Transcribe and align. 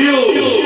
Brasil! 0.00 0.59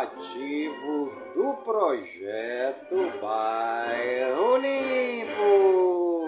informativo 0.00 1.12
do 1.34 1.54
projeto 1.62 3.12
Bairro 3.20 4.56
Limpo. 4.56 6.26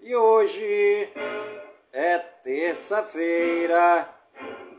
E 0.00 0.14
hoje 0.14 1.08
é 1.92 2.18
terça-feira. 2.42 4.21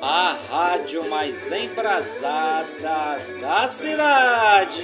a 0.00 0.36
rádio 0.50 1.08
mais 1.08 1.52
embrasada 1.52 3.20
da 3.40 3.68
cidade. 3.68 4.82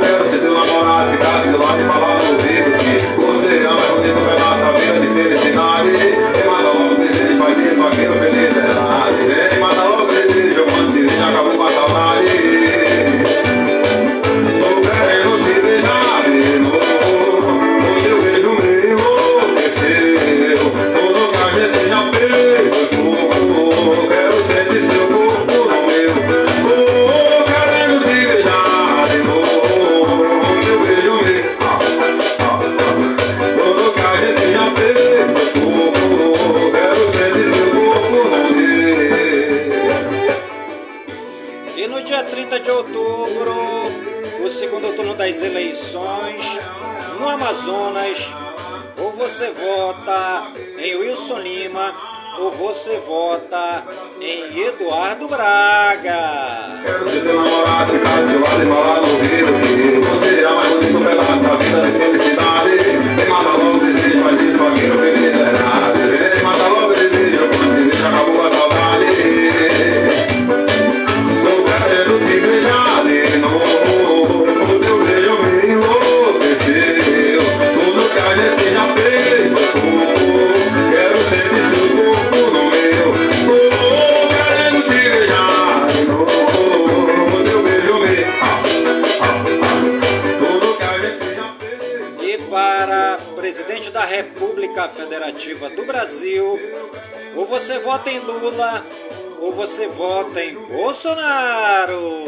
Quero 0.00 0.28
ser 0.28 0.38
teu 0.40 0.54
namorado, 0.54 1.12
ficar 1.12 1.42
seu 1.42 1.58
lado 1.58 1.80
e 1.80 1.86
falar 1.86 2.18
que 2.18 2.24
você 3.20 3.56
é 3.56 3.68
mais 3.68 3.90
bonito 3.90 4.41
eleições 45.42 46.60
no 47.18 47.28
Amazonas, 47.28 48.34
ou 48.98 49.12
você 49.12 49.50
vota 49.50 50.52
em 50.78 50.96
Wilson 50.96 51.38
Lima, 51.38 51.94
ou 52.38 52.50
você 52.52 52.98
vota 53.00 53.84
em 54.20 54.58
Eduardo 54.60 55.28
Braga. 55.28 56.80
Quero 56.84 57.10
ser 57.10 57.22
teu 57.22 57.42
namorado, 57.42 57.92
Lula, 98.42 98.84
ou 99.40 99.52
você 99.52 99.86
vota 99.86 100.42
em 100.42 100.56
Bolsonaro. 100.66 102.24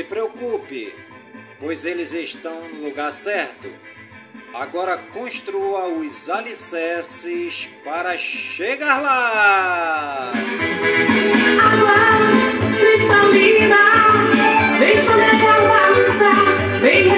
Se 0.00 0.04
preocupe, 0.04 0.94
pois 1.58 1.84
eles 1.84 2.14
estão 2.14 2.68
no 2.70 2.84
lugar 2.84 3.12
certo. 3.12 3.70
Agora 4.54 4.96
construa 4.96 5.88
os 5.88 6.30
alicerces 6.30 7.68
para 7.84 8.16
chegar 8.16 8.98
lá. 9.02 10.32
Cristalina, 12.78 13.76
vem 16.80 17.10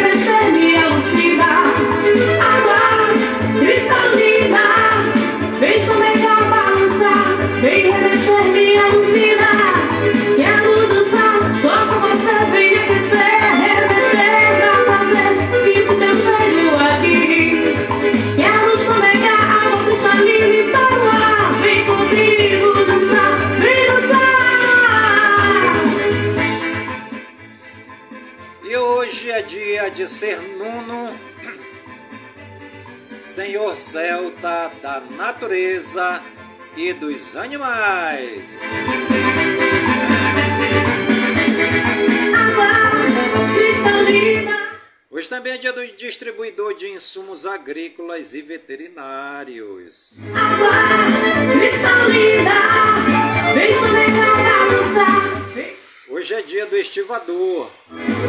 natureza 35.43 36.23
e 36.77 36.93
dos 36.93 37.35
animais. 37.35 38.63
Hoje 45.11 45.29
também 45.29 45.53
é 45.53 45.59
dia 45.59 45.73
do 45.73 45.85
distribuidor 45.97 46.75
de 46.77 46.87
insumos 46.91 47.45
agrícolas 47.45 48.35
e 48.35 48.43
veterinários. 48.43 50.17
Hoje 56.09 56.35
é 56.35 56.43
dia 56.43 56.67
do 56.67 56.77
estivador. 56.77 57.69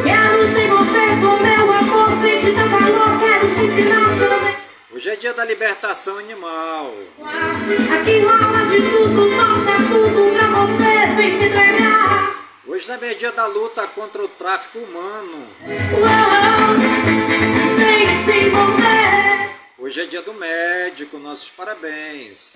Quero 0.02 0.52
te 0.52 0.60
envolver 0.62 1.10
com 1.20 1.36
meu 1.44 1.72
amor, 1.72 2.08
sente 2.20 2.46
teu 2.46 2.68
calor, 2.68 3.20
quero 3.20 3.54
te 3.54 3.60
ensinar 3.60 4.10
a 4.10 4.14
chover. 4.18 4.53
Hoje 4.94 5.10
é 5.10 5.16
dia 5.16 5.34
da 5.34 5.44
libertação 5.44 6.16
animal. 6.18 6.94
Aqui 7.18 8.20
rola 8.20 8.64
de 8.66 8.80
tudo, 8.80 9.28
toca 9.28 9.76
tudo 9.90 10.30
pra 10.32 10.46
você, 10.54 11.06
vem 11.16 11.36
se 11.36 11.46
entregar. 11.46 12.32
Hoje 12.64 12.86
também 12.86 13.10
é 13.10 13.14
dia 13.14 13.32
da 13.32 13.46
luta 13.46 13.88
contra 13.88 14.22
o 14.22 14.28
tráfico 14.28 14.78
humano. 14.78 15.48
Vem 17.76 18.24
se 18.24 18.46
envolver. 18.46 19.50
Hoje 19.76 20.00
é 20.00 20.06
dia 20.06 20.22
do 20.22 20.32
médico, 20.34 21.18
nossos 21.18 21.50
parabéns. 21.50 22.54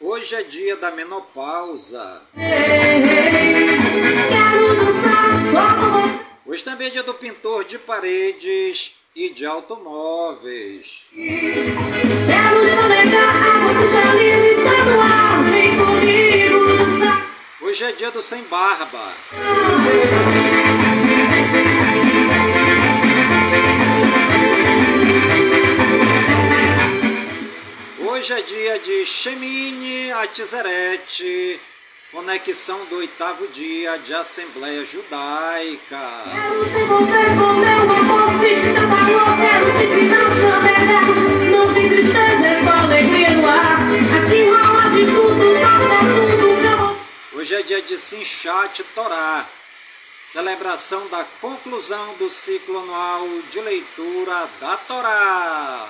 Hoje 0.00 0.34
é 0.34 0.42
dia 0.42 0.76
da 0.76 0.90
menopausa. 0.90 2.20
Quero 2.34 2.66
dançar 4.74 5.40
só 5.52 5.68
com 5.76 6.08
você. 6.08 6.32
Hoje 6.52 6.64
também 6.66 6.88
é 6.88 6.90
dia 6.90 7.02
do 7.02 7.14
pintor 7.14 7.64
de 7.64 7.78
paredes 7.78 8.92
e 9.16 9.30
de 9.30 9.46
automóveis. 9.46 11.06
Hoje 17.62 17.84
é 17.84 17.92
dia 17.92 18.10
do 18.10 18.20
sem 18.20 18.42
barba. 18.42 19.12
Hoje 27.98 28.32
é 28.34 28.42
dia 28.42 28.78
de 28.78 29.06
Shemini 29.06 30.12
Atzeret 30.12 31.58
Conexão 32.12 32.84
do 32.90 32.96
oitavo 32.96 33.48
dia 33.48 33.96
de 33.96 34.12
Assembleia 34.12 34.84
Judaica. 34.84 35.98
Hoje 47.32 47.54
é 47.54 47.62
dia 47.62 47.80
de 47.80 47.98
Sinchat 47.98 48.84
Torá, 48.94 49.46
celebração 50.22 51.08
da 51.08 51.24
conclusão 51.40 52.14
do 52.18 52.28
ciclo 52.28 52.78
anual 52.78 53.26
de 53.50 53.58
leitura 53.62 54.50
da 54.60 54.76
Torá. 54.76 55.88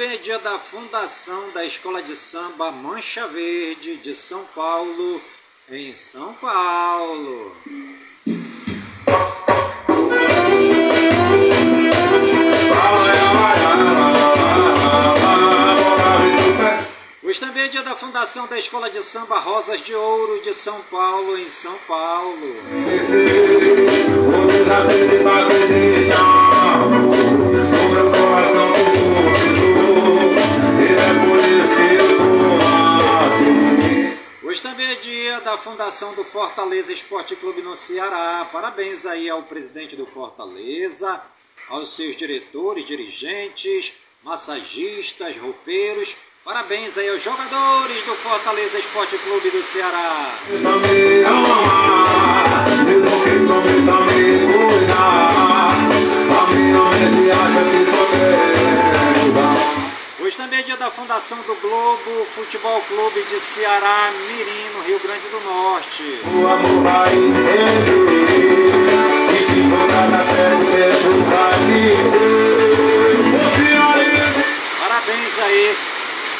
Também 0.00 0.14
é 0.14 0.16
dia 0.16 0.38
da 0.38 0.58
fundação 0.58 1.50
da 1.52 1.62
Escola 1.62 2.02
de 2.02 2.16
Samba 2.16 2.72
Mancha 2.72 3.26
Verde 3.26 3.96
de 3.96 4.14
São 4.14 4.42
Paulo, 4.54 5.20
em 5.70 5.92
São 5.92 6.32
Paulo. 6.32 7.54
Hoje 17.22 17.40
também 17.40 17.64
é 17.64 17.68
dia 17.68 17.82
da 17.82 17.94
fundação 17.94 18.46
da 18.46 18.58
Escola 18.58 18.88
de 18.88 19.02
Samba 19.02 19.38
Rosas 19.38 19.82
de 19.82 19.94
Ouro 19.94 20.40
de 20.42 20.54
São 20.54 20.80
Paulo, 20.90 21.36
em 21.36 21.50
São 21.50 21.76
Paulo. 21.86 22.56
É 34.90 34.94
dia 34.96 35.40
da 35.42 35.56
fundação 35.56 36.14
do 36.14 36.24
Fortaleza 36.24 36.92
Esporte 36.92 37.36
Clube 37.36 37.62
no 37.62 37.76
Ceará. 37.76 38.44
Parabéns 38.50 39.06
aí 39.06 39.30
ao 39.30 39.40
presidente 39.40 39.94
do 39.94 40.04
Fortaleza, 40.04 41.22
aos 41.68 41.94
seus 41.94 42.16
diretores, 42.16 42.84
dirigentes, 42.84 43.92
massagistas, 44.24 45.36
roupeiros. 45.36 46.16
Parabéns 46.44 46.98
aí 46.98 47.08
aos 47.08 47.22
jogadores 47.22 48.04
do 48.04 48.14
Fortaleza 48.16 48.80
Esporte 48.80 49.16
Clube 49.18 49.50
do 49.50 49.62
Ceará. 49.62 50.34
Hoje 57.62 57.79
também 60.40 60.58
é 60.58 60.62
dia 60.62 60.76
da 60.78 60.90
fundação 60.90 61.36
do 61.42 61.54
Globo 61.56 62.26
Futebol 62.34 62.80
Clube 62.88 63.22
de 63.24 63.38
Ceará, 63.38 64.10
Mirim, 64.26 64.70
no 64.74 64.82
Rio 64.84 64.98
Grande 64.98 65.28
do 65.28 65.38
Norte. 65.40 66.18
O 66.32 66.48
amor 66.48 66.82
vai 66.82 67.12
entender, 67.12 68.00
e 69.34 69.38
se 69.38 69.60
for 69.68 69.86
na 70.08 70.24
série, 70.24 70.64
vai 71.28 71.60
aí 75.42 75.76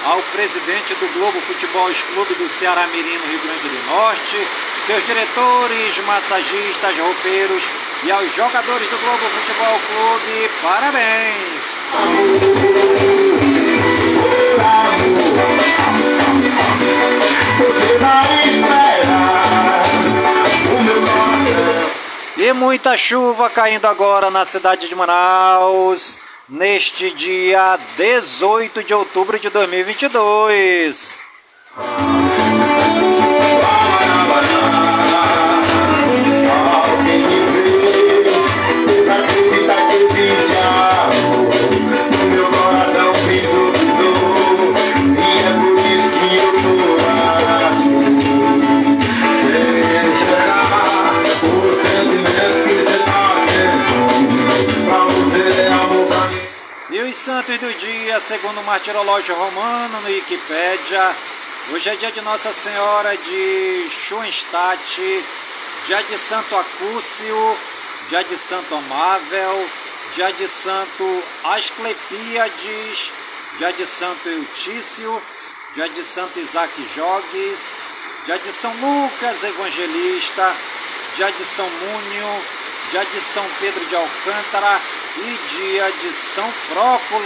ao 0.07 0.23
presidente 0.33 0.95
do 0.95 1.13
Globo 1.19 1.39
Futebol 1.43 1.91
Clube 2.15 2.35
do 2.37 2.49
Ceará 2.49 2.87
Mirim, 2.87 3.19
no 3.19 3.27
Rio 3.27 3.41
Grande 3.41 3.69
do 3.69 3.87
Norte, 3.87 4.37
seus 4.87 5.05
diretores, 5.05 5.99
massagistas, 6.07 6.97
roupeiros 6.97 7.90
e 8.05 8.11
aos 8.11 8.35
jogadores 8.35 8.89
do 8.89 8.99
Globo 8.99 9.19
Futebol 9.19 9.81
Clube, 9.81 10.51
parabéns! 10.63 11.79
E 22.37 22.53
muita 22.55 22.97
chuva 22.97 23.51
caindo 23.51 23.87
agora 23.87 24.31
na 24.31 24.47
cidade 24.47 24.89
de 24.89 24.95
Manaus, 24.95 26.17
neste 26.49 27.11
dia 27.11 27.79
18 27.97 28.83
de 28.83 28.95
outubro 28.95 29.39
de 29.39 29.51
2022. 29.51 31.19
Dia, 58.11 58.19
segundo 58.19 58.61
o 58.61 58.65
martirológio 58.65 59.37
romano 59.37 60.01
no 60.01 60.09
Wikipédia. 60.09 61.17
Hoje 61.71 61.91
é 61.91 61.95
dia 61.95 62.11
de 62.11 62.21
Nossa 62.23 62.53
Senhora 62.53 63.17
de 63.17 63.87
Schoenstatt, 63.89 65.25
dia 65.87 66.03
de 66.03 66.19
Santo 66.19 66.57
Acúcio, 66.57 67.57
dia 68.09 68.25
de 68.25 68.37
Santo 68.37 68.75
Amável, 68.75 69.71
dia 70.17 70.33
de 70.33 70.49
Santo 70.49 71.23
Asclepíades, 71.45 73.13
dia 73.59 73.73
de 73.75 73.87
Santo 73.87 74.29
Eutício, 74.29 75.23
dia 75.77 75.89
de 75.91 76.03
Santo 76.03 76.41
Isaac 76.41 76.73
Jogues, 76.97 77.73
dia 78.27 78.39
de 78.39 78.53
São 78.53 78.75
Lucas 78.75 79.45
Evangelista, 79.45 80.53
dia 81.15 81.31
de 81.31 81.45
São 81.45 81.71
Múnio, 81.71 82.43
dia 82.91 83.05
de 83.05 83.21
São 83.21 83.45
Pedro 83.61 83.85
de 83.87 83.95
Alcântara, 83.95 84.81
e 85.19 85.39
dia 85.49 85.93
de 86.01 86.13
São 86.13 86.49
Próculo. 86.69 87.21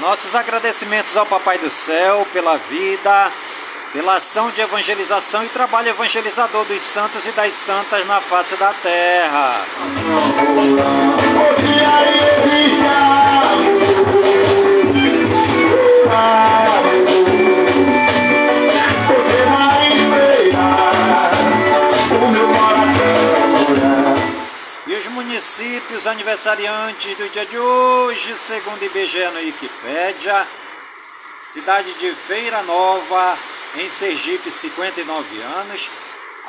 Nossos 0.00 0.34
agradecimentos 0.34 1.16
ao 1.16 1.24
Papai 1.24 1.56
do 1.56 1.70
Céu 1.70 2.26
pela 2.34 2.58
vida, 2.58 3.32
pela 3.92 4.14
ação 4.14 4.50
de 4.50 4.60
evangelização 4.60 5.44
e 5.44 5.48
trabalho 5.48 5.88
evangelizador 5.88 6.64
dos 6.64 6.82
santos 6.82 7.26
e 7.26 7.32
das 7.32 7.52
santas 7.52 8.06
na 8.06 8.20
face 8.20 8.56
da 8.56 8.72
terra. 8.72 9.64
E 24.86 24.94
os 24.94 25.06
municípios 25.08 26.06
aniversariantes 26.06 27.16
do 27.16 27.28
dia 27.30 27.44
de 27.46 27.58
hoje, 27.58 28.36
segundo 28.38 28.84
IBGE 28.84 29.24
no 29.34 29.40
Wikipédia, 29.40 30.46
cidade 31.42 31.92
de 31.94 32.12
Feira 32.12 32.62
Nova, 32.62 33.36
em 33.76 33.88
Sergipe, 33.88 34.50
59 34.50 35.40
anos. 35.60 35.88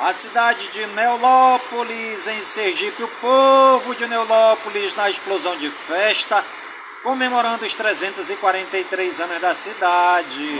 A 0.00 0.12
cidade 0.12 0.68
de 0.68 0.86
Neolópolis, 0.86 2.26
em 2.26 2.40
Sergipe, 2.40 3.04
o 3.04 3.08
povo 3.08 3.94
de 3.94 4.06
Neolópolis 4.06 4.94
na 4.96 5.08
explosão 5.08 5.56
de 5.56 5.70
festa, 5.70 6.44
comemorando 7.02 7.64
os 7.64 7.76
343 7.76 9.20
anos 9.20 9.40
da 9.40 9.54
cidade. 9.54 10.58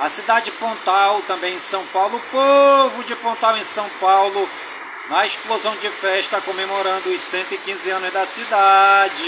A 0.00 0.08
cidade 0.08 0.46
de 0.46 0.52
Pontal, 0.52 1.20
também 1.26 1.54
em 1.54 1.60
São 1.60 1.84
Paulo, 1.86 2.16
o 2.16 2.20
povo 2.20 3.04
de 3.04 3.14
Pontal 3.16 3.56
em 3.56 3.64
São 3.64 3.88
Paulo, 4.00 4.48
na 5.10 5.26
explosão 5.26 5.74
de 5.76 5.88
festa 5.88 6.40
comemorando 6.40 7.08
os 7.08 7.20
115 7.20 7.90
anos 7.90 8.12
da 8.12 8.24
cidade. 8.24 9.22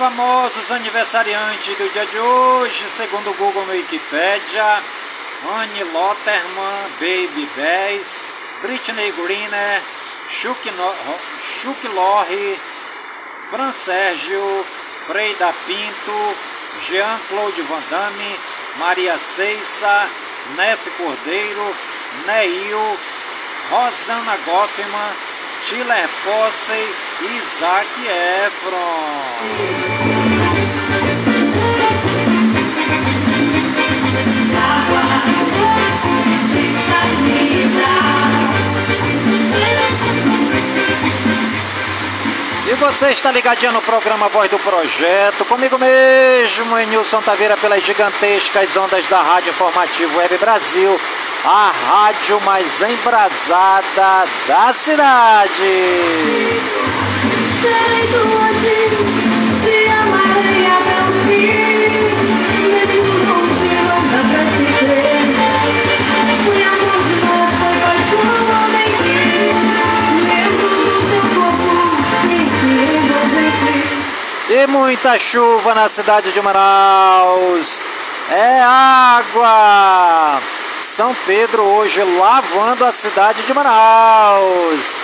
Famosos 0.00 0.70
aniversariantes 0.70 1.76
do 1.76 1.86
dia 1.90 2.06
de 2.06 2.18
hoje, 2.18 2.88
segundo 2.88 3.32
o 3.32 3.34
Google 3.34 3.66
no 3.66 3.72
Wikipedia, 3.72 4.82
Annie 5.60 5.84
Lotterman, 5.92 6.90
Baby 6.98 7.46
Bass, 7.54 8.22
Britney 8.62 9.12
Greener, 9.12 9.82
Chuck, 10.30 10.58
no 10.70 10.94
Chuck 11.60 11.86
Lorre, 11.88 12.58
Fran 13.50 13.70
Sérgio, 13.70 14.64
Freida 15.06 15.52
Pinto, 15.66 16.34
Jean-Claude 16.88 17.60
Van 17.60 17.82
Damme, 17.90 18.38
Maria 18.78 19.18
Ceissa, 19.18 20.08
Nef 20.56 20.88
Cordeiro, 20.96 21.76
Neil, 22.24 22.98
Rosana 23.70 24.38
Goffman, 24.46 25.29
Tiller 25.62 26.08
Posse 26.24 26.80
Isaac 27.36 27.92
Efron. 28.46 30.09
E 42.70 42.74
você 42.74 43.08
está 43.08 43.32
ligadinho 43.32 43.72
no 43.72 43.82
programa 43.82 44.28
Voz 44.28 44.48
do 44.48 44.56
Projeto, 44.60 45.44
comigo 45.46 45.76
mesmo, 45.76 46.78
Nilson 46.78 47.20
Taveira, 47.20 47.56
pelas 47.56 47.82
gigantescas 47.82 48.76
ondas 48.76 49.08
da 49.08 49.20
Rádio 49.20 49.50
Informativo 49.50 50.18
Web 50.18 50.38
Brasil, 50.38 51.00
a 51.46 51.72
rádio 51.88 52.40
mais 52.42 52.80
embrasada 52.80 54.24
da 54.46 54.72
cidade. 54.72 55.50
Muita 74.68 75.18
chuva 75.18 75.74
na 75.74 75.88
cidade 75.88 76.32
de 76.32 76.42
Manaus. 76.42 77.80
É 78.30 78.60
água. 78.60 80.40
São 80.80 81.14
Pedro 81.26 81.62
hoje 81.62 82.02
lavando 82.18 82.84
a 82.84 82.92
cidade 82.92 83.42
de 83.46 83.54
Manaus. 83.54 85.00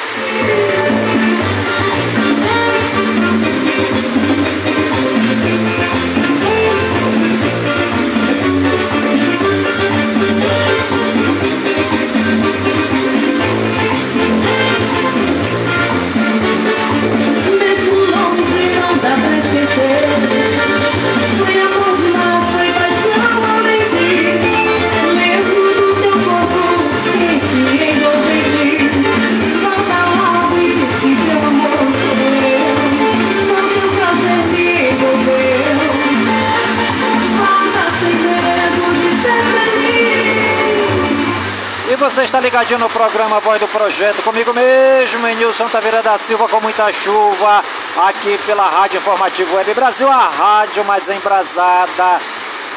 Ligadinho 42.67 42.81
no 42.81 42.89
programa 42.89 43.39
Voz 43.41 43.61
do 43.61 43.69
Projeto, 43.69 44.23
comigo 44.23 44.53
mesmo, 44.53 45.27
Nilson 45.27 45.69
Taveira 45.69 46.03
da 46.03 46.19
Silva, 46.19 46.49
com 46.49 46.61
muita 46.61 46.93
chuva, 46.93 47.63
aqui 48.05 48.37
pela 48.45 48.69
Rádio 48.69 48.99
Informativo 48.99 49.57
Web 49.57 49.75
Brasil, 49.75 50.11
a 50.11 50.29
rádio 50.29 50.85
mais 50.85 51.09
embrasada 51.09 52.19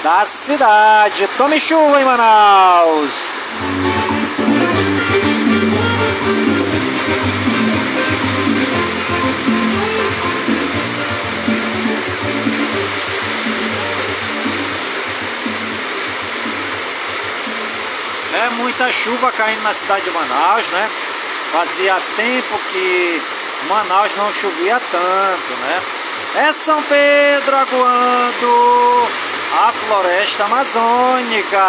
da 0.04 0.26
cidade. 0.26 1.28
Tome 1.38 1.60
chuva 1.60 2.00
em 2.00 2.06
Manaus! 2.06 4.09
É 18.46 18.50
muita 18.52 18.90
chuva 18.92 19.32
caindo 19.32 19.62
na 19.64 19.74
cidade 19.74 20.04
de 20.04 20.12
Manaus, 20.12 20.68
né? 20.70 20.90
Fazia 21.52 21.96
tempo 22.16 22.60
que 22.72 23.22
Manaus 23.68 24.16
não 24.16 24.32
chovia 24.32 24.80
tanto, 24.80 25.54
né? 25.62 25.82
É 26.48 26.54
São 26.54 26.82
Pedro 26.82 27.58
aguando 27.58 29.08
a 29.68 29.74
floresta 29.74 30.46
amazônica. 30.46 31.66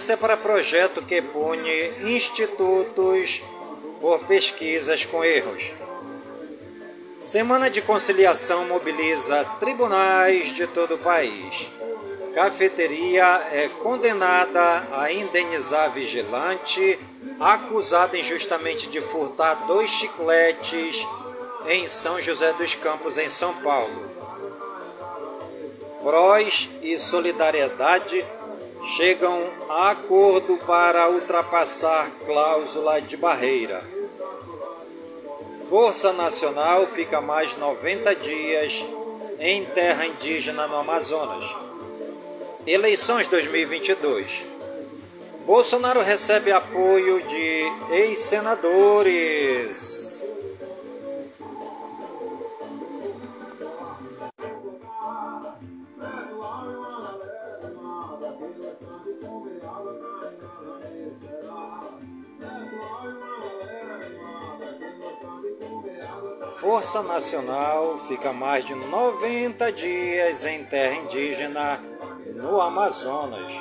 Urgência 0.00 0.16
para 0.16 0.34
projeto 0.34 1.02
que 1.02 1.20
pune 1.20 1.92
institutos 2.14 3.42
por 4.00 4.18
pesquisas 4.20 5.04
com 5.04 5.22
erros. 5.22 5.72
Semana 7.18 7.68
de 7.68 7.82
conciliação 7.82 8.66
mobiliza 8.66 9.44
tribunais 9.60 10.54
de 10.54 10.66
todo 10.66 10.94
o 10.94 10.98
país. 10.98 11.68
Cafeteria 12.34 13.46
é 13.52 13.68
condenada 13.82 14.88
a 14.92 15.12
indenizar 15.12 15.92
vigilante 15.92 16.98
acusado 17.38 18.16
injustamente 18.16 18.88
de 18.88 19.02
furtar 19.02 19.66
dois 19.66 19.90
chicletes 19.90 21.06
em 21.68 21.86
São 21.86 22.18
José 22.18 22.54
dos 22.54 22.74
Campos, 22.74 23.18
em 23.18 23.28
São 23.28 23.52
Paulo. 23.56 24.10
Prós 26.02 26.70
e 26.80 26.98
Solidariedade 26.98 28.24
chegam 28.84 29.50
a 29.68 29.90
acordo 29.90 30.56
para 30.66 31.10
ultrapassar 31.10 32.10
cláusula 32.24 33.00
de 33.00 33.16
barreira. 33.16 33.84
Força 35.68 36.12
Nacional 36.12 36.86
fica 36.86 37.20
mais 37.20 37.56
90 37.56 38.14
dias 38.16 38.84
em 39.38 39.64
terra 39.66 40.06
indígena 40.06 40.66
no 40.66 40.74
Amazonas. 40.76 41.44
Eleições 42.66 43.28
2022. 43.28 44.46
Bolsonaro 45.46 46.02
recebe 46.02 46.52
apoio 46.52 47.22
de 47.22 47.64
ex-senadores. 47.90 50.29
Força 66.80 67.02
Nacional 67.02 67.98
fica 68.08 68.32
mais 68.32 68.64
de 68.64 68.74
90 68.74 69.70
dias 69.70 70.46
em 70.46 70.64
terra 70.64 70.94
indígena 70.94 71.78
no 72.36 72.58
Amazonas. 72.58 73.52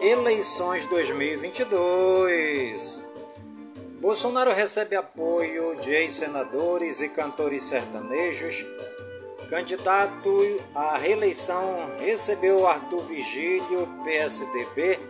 Eleições 0.00 0.86
2022. 0.86 3.02
Bolsonaro 4.00 4.52
recebe 4.52 4.94
apoio 4.94 5.80
de 5.80 5.90
ex-senadores 5.90 7.00
e 7.00 7.08
cantores 7.08 7.64
sertanejos. 7.64 8.64
Candidato 9.50 10.40
à 10.72 10.96
reeleição 10.96 11.84
recebeu 11.98 12.64
Arthur 12.64 13.02
Vigílio, 13.06 13.88
PSDB, 14.04 15.00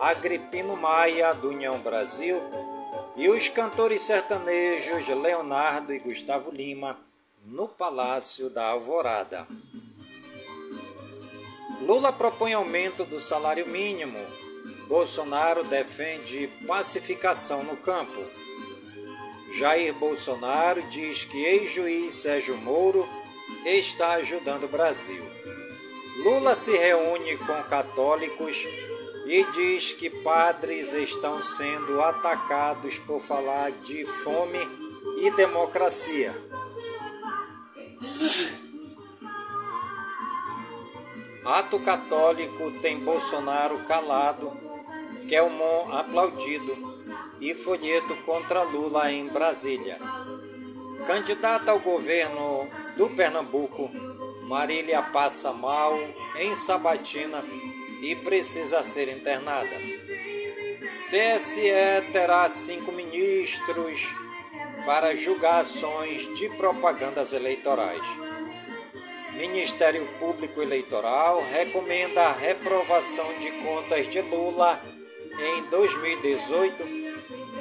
Agripino 0.00 0.78
Maia, 0.78 1.34
do 1.34 1.50
União 1.50 1.78
Brasil, 1.80 2.40
e 3.18 3.28
os 3.28 3.48
cantores 3.48 4.02
sertanejos 4.02 5.08
Leonardo 5.08 5.92
e 5.92 5.98
Gustavo 5.98 6.52
Lima, 6.52 6.96
no 7.44 7.66
Palácio 7.66 8.48
da 8.48 8.64
Alvorada. 8.68 9.44
Lula 11.80 12.12
propõe 12.12 12.52
aumento 12.52 13.04
do 13.04 13.18
salário 13.18 13.66
mínimo. 13.66 14.18
Bolsonaro 14.86 15.64
defende 15.64 16.46
pacificação 16.64 17.64
no 17.64 17.76
campo. 17.76 18.24
Jair 19.58 19.92
Bolsonaro 19.94 20.82
diz 20.88 21.24
que 21.24 21.44
ex-juiz 21.44 22.14
Sérgio 22.14 22.56
Moro 22.56 23.08
está 23.64 24.12
ajudando 24.12 24.64
o 24.64 24.68
Brasil. 24.68 25.24
Lula 26.22 26.54
se 26.54 26.70
reúne 26.70 27.36
com 27.38 27.62
católicos 27.64 28.64
e 29.28 29.44
diz 29.52 29.92
que 29.92 30.08
padres 30.08 30.94
estão 30.94 31.42
sendo 31.42 32.00
atacados 32.00 32.98
por 32.98 33.20
falar 33.20 33.70
de 33.72 34.06
fome 34.06 34.58
e 35.18 35.30
democracia. 35.32 36.34
Ato 41.44 41.78
católico 41.80 42.70
tem 42.80 42.98
Bolsonaro 43.00 43.80
calado, 43.84 44.50
Kelmon 45.28 45.92
aplaudido 45.92 46.96
e 47.38 47.54
folheto 47.54 48.16
contra 48.24 48.62
Lula 48.62 49.12
em 49.12 49.28
Brasília. 49.28 49.98
Candidata 51.06 51.70
ao 51.70 51.80
governo 51.80 52.66
do 52.96 53.10
Pernambuco, 53.10 53.90
Marília 54.44 55.02
passa 55.02 55.52
mal 55.52 55.94
em 56.38 56.56
Sabatina 56.56 57.44
e 58.02 58.14
precisa 58.16 58.82
ser 58.82 59.08
internada. 59.08 59.76
TSE 61.10 61.70
terá 62.12 62.48
cinco 62.48 62.92
ministros 62.92 64.14
para 64.84 65.14
julgar 65.14 65.60
ações 65.60 66.32
de 66.34 66.48
propagandas 66.50 67.32
eleitorais. 67.32 68.06
Ministério 69.34 70.06
Público 70.18 70.60
Eleitoral 70.60 71.42
recomenda 71.42 72.22
a 72.22 72.32
reprovação 72.32 73.38
de 73.38 73.50
contas 73.62 74.08
de 74.08 74.20
Lula 74.20 74.82
em 75.38 75.62
2018 75.70 76.82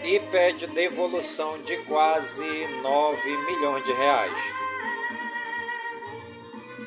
e 0.04 0.20
pede 0.32 0.68
devolução 0.68 1.62
de 1.62 1.78
quase 1.84 2.68
9 2.82 3.38
milhões 3.46 3.84
de 3.84 3.94
reais. 3.94 4.67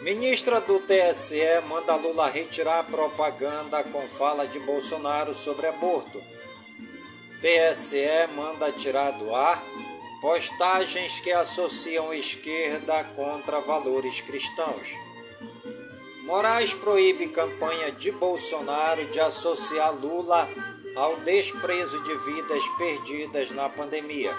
Ministra 0.03 0.63
do 0.63 0.81
TSE 0.81 1.61
manda 1.69 1.95
Lula 1.95 2.27
retirar 2.31 2.85
propaganda 2.85 3.85
com 3.85 4.09
fala 4.09 4.47
de 4.47 4.59
Bolsonaro 4.59 5.35
sobre 5.35 5.67
aborto. 5.67 6.23
TSE 7.43 8.27
manda 8.35 8.73
tirar 8.73 9.11
do 9.11 9.35
ar 9.35 9.63
postagens 10.23 11.21
que 11.21 11.31
associam 11.31 12.15
esquerda 12.15 13.05
contra 13.15 13.61
valores 13.61 14.23
cristãos. 14.23 14.89
Moraes 16.25 16.73
proíbe 16.73 17.29
campanha 17.29 17.93
de 17.93 18.11
Bolsonaro 18.11 19.07
de 19.11 19.21
associar 19.21 19.95
Lula 19.95 20.49
ao 20.97 21.17
desprezo 21.17 22.03
de 22.03 22.15
vidas 22.17 22.67
perdidas 22.79 23.51
na 23.51 23.69
pandemia. 23.69 24.35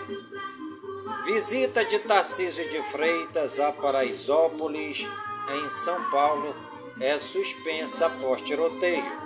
Visita 1.24 1.86
de 1.86 2.00
Tarcísio 2.00 2.68
de 2.68 2.82
Freitas 2.82 3.60
a 3.60 3.72
Paraisópolis, 3.72 5.08
em 5.56 5.70
São 5.70 6.10
Paulo, 6.10 6.56
é 7.00 7.18
suspensa 7.18 8.08
após 8.08 8.42
tiroteio. 8.42 9.22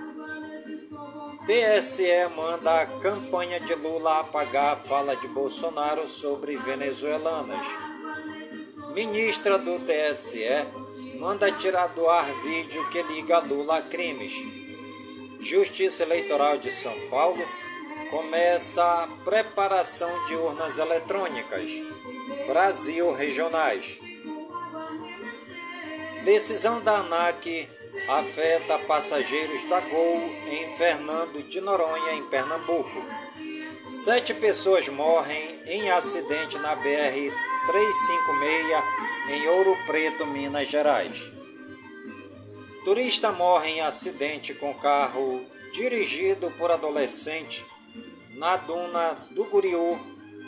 TSE 1.46 2.28
manda 2.36 2.82
a 2.82 2.86
campanha 2.86 3.60
de 3.60 3.76
Lula 3.76 4.20
apagar 4.20 4.74
a 4.74 4.78
fala 4.78 5.16
de 5.16 5.28
Bolsonaro 5.28 6.08
sobre 6.08 6.58
venezuelanas. 6.58 7.68
Ministra 8.96 9.60
do 9.60 9.80
TSE 9.80 10.48
manda 11.20 11.52
tirar 11.52 11.88
do 11.90 12.10
ar 12.10 12.26
vídeo 12.42 12.90
que 12.90 13.04
liga 13.04 13.40
Lula 13.40 13.78
a 13.78 13.82
crimes. 13.82 14.34
Justiça 15.40 16.04
Eleitoral 16.04 16.58
de 16.58 16.72
São 16.72 17.00
Paulo 17.10 17.48
começa 18.10 19.04
a 19.04 19.08
preparação 19.24 20.26
de 20.26 20.36
urnas 20.36 20.80
eletrônicas. 20.80 21.72
Brasil 22.48 23.12
Regionais. 23.12 24.00
Decisão 26.26 26.82
da 26.82 27.02
ANAC 27.02 27.70
afeta 28.08 28.80
passageiros 28.80 29.64
da 29.66 29.80
Gol 29.80 30.18
em 30.48 30.76
Fernando 30.76 31.44
de 31.44 31.62
Noronha, 31.62 32.14
em 32.14 32.24
Pernambuco. 32.24 33.06
Sete 33.92 34.34
pessoas 34.34 34.90
morrem 34.90 35.60
em 35.68 35.92
acidente 35.92 36.58
na 36.58 36.76
BR 36.76 37.32
356 37.68 39.38
em 39.38 39.48
Ouro 39.50 39.78
Preto, 39.86 40.26
Minas 40.26 40.68
Gerais. 40.68 41.32
Turista 42.84 43.32
morre 43.32 43.74
em 43.74 43.82
acidente 43.82 44.56
com 44.56 44.74
carro 44.74 45.46
dirigido 45.74 46.50
por 46.58 46.72
adolescente 46.72 47.64
na 48.32 48.58
duna 48.58 49.14
do 49.30 49.46
Guriú, 49.46 50.00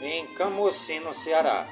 em 0.01 0.25
Camocino, 0.33 1.13
Ceará. 1.13 1.67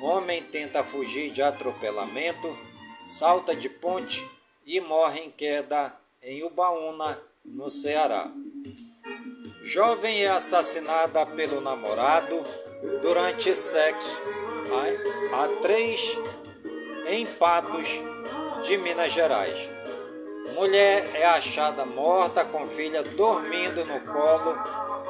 Homem 0.00 0.42
tenta 0.44 0.82
fugir 0.82 1.30
de 1.30 1.42
atropelamento, 1.42 2.73
salta 3.04 3.54
de 3.54 3.68
ponte 3.68 4.26
e 4.64 4.80
morre 4.80 5.20
em 5.20 5.30
queda 5.30 5.94
em 6.22 6.42
Ubaúna, 6.42 7.20
no 7.44 7.68
Ceará. 7.68 8.30
Jovem 9.62 10.24
é 10.24 10.30
assassinada 10.30 11.26
pelo 11.26 11.60
namorado 11.60 12.34
durante 13.02 13.54
sexo 13.54 14.22
a, 15.32 15.44
a 15.44 15.48
três 15.60 16.18
em 17.06 17.26
Patos 17.26 17.86
de 18.62 18.78
Minas 18.78 19.12
Gerais. 19.12 19.68
Mulher 20.54 21.10
é 21.14 21.26
achada 21.26 21.84
morta 21.84 22.42
com 22.46 22.66
filha 22.66 23.02
dormindo 23.02 23.84
no 23.84 24.00
colo 24.00 24.56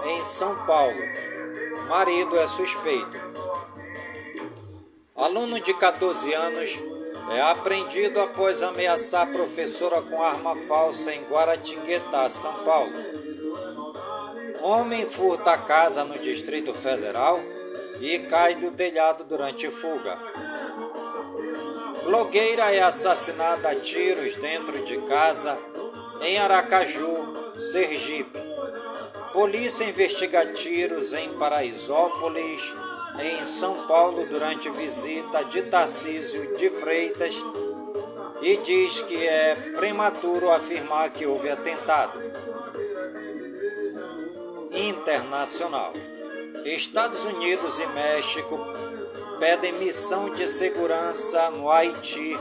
em 0.07 0.25
São 0.25 0.67
Paulo. 0.67 1.01
Marido 1.89 2.37
é 2.37 2.47
suspeito. 2.49 3.23
Aluno 5.15 5.61
de 5.61 5.73
14 5.75 6.33
anos 6.35 6.94
é 7.31 7.41
apreendido 7.41 8.21
após 8.21 8.63
ameaçar 8.63 9.31
professora 9.33 10.03
com 10.03 10.23
arma 10.23 10.55
falsa 10.69 11.15
em 11.15 11.23
Guaratinguetá, 11.25 12.29
São 12.29 12.65
Paulo. 12.65 12.93
Homem 14.61 15.07
furta 15.07 15.53
a 15.53 15.59
casa 15.59 16.05
no 16.05 16.19
Distrito 16.19 16.73
Federal 16.75 17.41
e 18.01 18.19
cai 18.21 18.55
do 18.55 18.71
telhado 18.71 19.25
durante 19.25 19.71
fuga. 19.71 20.19
Blogueira 22.05 22.75
é 22.75 22.83
assassinada 22.83 23.71
a 23.71 23.77
tiros 23.77 24.37
dentro 24.37 24.83
de 24.85 24.99
casa 25.03 25.59
em 26.21 26.39
Aracaju, 26.39 27.59
Sergipe. 27.59 28.39
Polícia 29.33 29.85
investiga 29.85 30.47
tiros 30.53 31.13
em 31.13 31.31
Paraisópolis 31.35 32.75
em 33.19 33.45
São 33.45 33.87
Paulo 33.87 34.27
durante 34.27 34.69
visita 34.71 35.45
de 35.45 35.63
Tarcísio 35.63 36.57
de 36.57 36.69
Freitas 36.71 37.35
e 38.43 38.57
diz 38.59 39.03
que 39.03 39.27
é 39.27 39.55
prematuro 39.77 40.51
afirmar 40.51 41.11
que 41.11 41.25
houve 41.25 41.49
atentado. 41.49 42.21
Internacional. 44.73 45.93
Estados 46.65 47.25
Unidos 47.25 47.79
e 47.79 47.87
México 47.89 48.59
pedem 49.39 49.73
missão 49.75 50.31
de 50.31 50.49
segurança 50.49 51.51
no 51.51 51.71
Haiti 51.71 52.39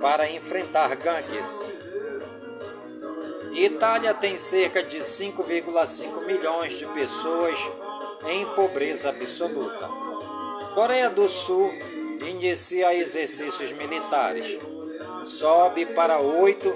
para 0.00 0.30
enfrentar 0.30 0.94
gangues. 0.96 1.72
Itália 3.52 4.14
tem 4.14 4.36
cerca 4.36 4.82
de 4.82 4.98
5,5 4.98 6.24
milhões 6.26 6.78
de 6.78 6.86
pessoas 6.86 7.58
em 8.26 8.46
pobreza 8.54 9.08
absoluta. 9.10 9.99
Coreia 10.74 11.10
do 11.10 11.28
Sul 11.28 11.72
inicia 12.28 12.94
exercícios 12.94 13.72
militares. 13.72 14.58
Sobe 15.24 15.84
para 15.86 16.20
oito 16.20 16.68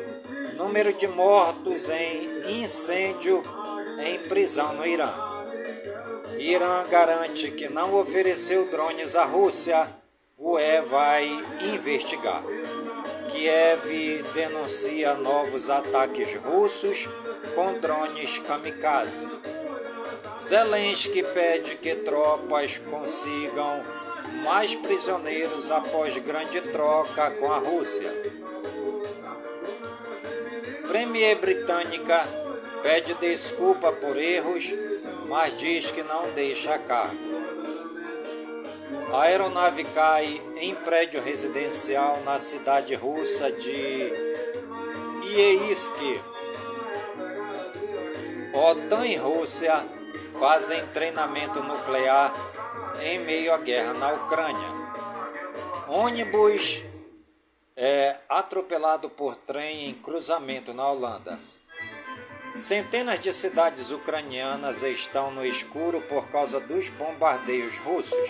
número 0.56 0.92
de 0.92 1.06
mortos 1.06 1.88
em 1.88 2.60
incêndio 2.62 3.42
em 3.98 4.18
prisão 4.28 4.74
no 4.74 4.86
Irã. 4.86 5.12
Irã 6.38 6.86
garante 6.88 7.50
que 7.52 7.68
não 7.68 7.94
ofereceu 7.94 8.68
drones 8.68 9.14
à 9.14 9.24
Rússia. 9.24 9.88
O 10.36 10.58
E 10.58 10.80
vai 10.82 11.26
investigar. 11.72 12.42
Kiev 13.28 14.22
denuncia 14.34 15.14
novos 15.14 15.70
ataques 15.70 16.34
russos 16.34 17.08
com 17.54 17.78
drones 17.78 18.38
kamikaze. 18.40 19.30
Zelensky 20.38 21.22
pede 21.22 21.76
que 21.76 21.94
tropas 21.94 22.78
consigam 22.78 23.84
mais 24.42 24.74
prisioneiros 24.74 25.70
após 25.70 26.18
grande 26.18 26.60
troca 26.60 27.30
com 27.30 27.52
a 27.52 27.58
Rússia. 27.58 28.10
Premier 30.88 31.36
britânica 31.36 32.20
pede 32.82 33.14
desculpa 33.14 33.92
por 33.92 34.16
erros, 34.16 34.74
mas 35.28 35.56
diz 35.56 35.92
que 35.92 36.02
não 36.02 36.32
deixa 36.32 36.78
cargo. 36.78 37.34
A 39.12 39.22
aeronave 39.22 39.84
cai 39.84 40.42
em 40.56 40.74
prédio 40.74 41.22
residencial 41.22 42.20
na 42.24 42.40
cidade 42.40 42.94
russa 42.96 43.52
de 43.52 44.12
Ieisk. 45.22 45.94
OTAN 48.52 49.06
e 49.06 49.16
Rússia 49.16 49.93
fazem 50.38 50.86
treinamento 50.88 51.62
nuclear 51.62 52.32
em 53.00 53.18
meio 53.20 53.52
à 53.52 53.58
guerra 53.58 53.94
na 53.94 54.12
Ucrânia. 54.12 54.68
Ônibus 55.88 56.82
é 57.76 58.16
atropelado 58.28 59.10
por 59.10 59.36
trem 59.36 59.90
em 59.90 59.94
cruzamento 59.94 60.72
na 60.72 60.88
Holanda. 60.88 61.38
Centenas 62.54 63.18
de 63.18 63.32
cidades 63.32 63.90
ucranianas 63.90 64.82
estão 64.82 65.30
no 65.32 65.44
escuro 65.44 66.00
por 66.02 66.28
causa 66.28 66.60
dos 66.60 66.88
bombardeios 66.90 67.76
russos. 67.78 68.28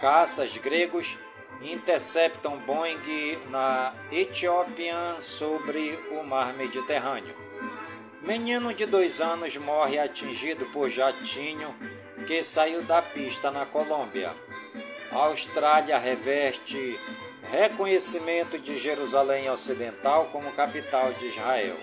Caças 0.00 0.56
gregos 0.56 1.18
interceptam 1.60 2.56
Boeing 2.60 3.38
na 3.50 3.92
Etiópia 4.10 5.20
sobre 5.20 5.98
o 6.12 6.22
mar 6.22 6.54
Mediterrâneo. 6.54 7.36
Menino 8.28 8.74
de 8.74 8.84
dois 8.84 9.22
anos 9.22 9.56
morre 9.56 9.98
atingido 9.98 10.66
por 10.66 10.90
jatinho 10.90 11.74
que 12.26 12.42
saiu 12.42 12.82
da 12.82 13.00
pista 13.00 13.50
na 13.50 13.64
Colômbia. 13.64 14.34
Austrália 15.10 15.96
reveste 15.96 17.00
reconhecimento 17.44 18.58
de 18.58 18.76
Jerusalém 18.76 19.48
Ocidental 19.48 20.26
como 20.26 20.52
capital 20.52 21.10
de 21.14 21.28
Israel. 21.28 21.78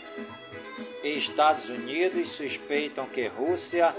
Estados 1.04 1.70
Unidos 1.70 2.30
suspeitam 2.30 3.08
que 3.08 3.26
Rússia 3.26 3.96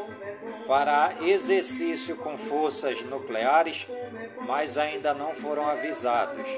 fará 0.69 1.17
exercício 1.23 2.15
com 2.15 2.39
forças 2.39 3.03
nucleares, 3.03 3.89
mas 4.47 4.79
ainda 4.79 5.13
não 5.13 5.35
foram 5.35 5.69
avisados. 5.69 6.49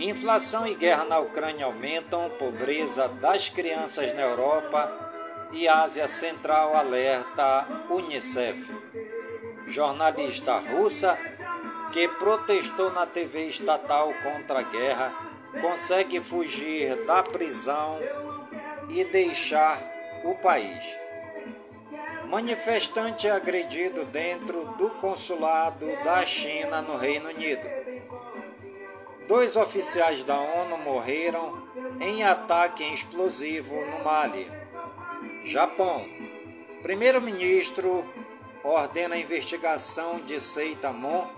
Inflação 0.00 0.66
e 0.66 0.74
guerra 0.74 1.04
na 1.04 1.18
Ucrânia 1.18 1.66
aumentam, 1.66 2.30
pobreza 2.38 3.06
das 3.06 3.50
crianças 3.50 4.14
na 4.14 4.22
Europa 4.22 4.90
e 5.52 5.68
Ásia 5.68 6.08
Central 6.08 6.74
alerta 6.74 7.68
Unicef. 7.90 8.72
Jornalista 9.66 10.56
russa 10.56 11.18
que 11.92 12.08
protestou 12.08 12.90
na 12.92 13.04
TV 13.04 13.48
estatal 13.48 14.14
contra 14.22 14.60
a 14.60 14.62
guerra 14.62 15.14
consegue 15.60 16.18
fugir 16.18 17.04
da 17.04 17.22
prisão 17.22 17.98
e 18.88 19.04
deixar 19.04 19.78
o 20.24 20.34
país. 20.36 20.82
Manifestante 22.24 23.28
agredido 23.28 24.06
dentro 24.06 24.64
do 24.78 24.88
consulado 24.92 25.84
da 26.02 26.24
China 26.24 26.80
no 26.80 26.96
Reino 26.96 27.28
Unido. 27.28 27.79
Dois 29.30 29.54
oficiais 29.54 30.24
da 30.24 30.36
ONU 30.40 30.76
morreram 30.78 31.62
em 32.00 32.24
ataque 32.24 32.82
explosivo 32.82 33.76
no 33.86 34.02
Mali. 34.02 34.44
Japão. 35.44 36.04
Primeiro-ministro 36.82 38.04
ordena 38.64 39.16
investigação 39.16 40.18
de 40.18 40.40
Seitamon, 40.40 41.28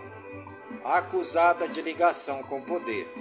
acusada 0.82 1.68
de 1.68 1.82
ligação 1.82 2.42
com 2.44 2.60
o 2.60 2.64
poder. 2.64 3.12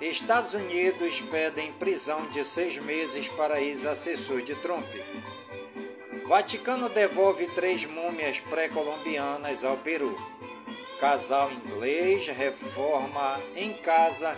Estados 0.00 0.52
Unidos 0.52 1.20
pedem 1.20 1.72
prisão 1.74 2.28
de 2.30 2.42
seis 2.42 2.76
meses 2.78 3.28
para 3.28 3.60
ex-assessor 3.60 4.42
de 4.42 4.56
Trump. 4.56 4.88
Vaticano 6.26 6.88
devolve 6.88 7.46
três 7.54 7.86
múmias 7.86 8.40
pré-colombianas 8.40 9.64
ao 9.64 9.76
Peru. 9.76 10.20
Casal 11.00 11.52
inglês 11.52 12.26
reforma 12.28 13.38
em 13.54 13.74
casa, 13.74 14.36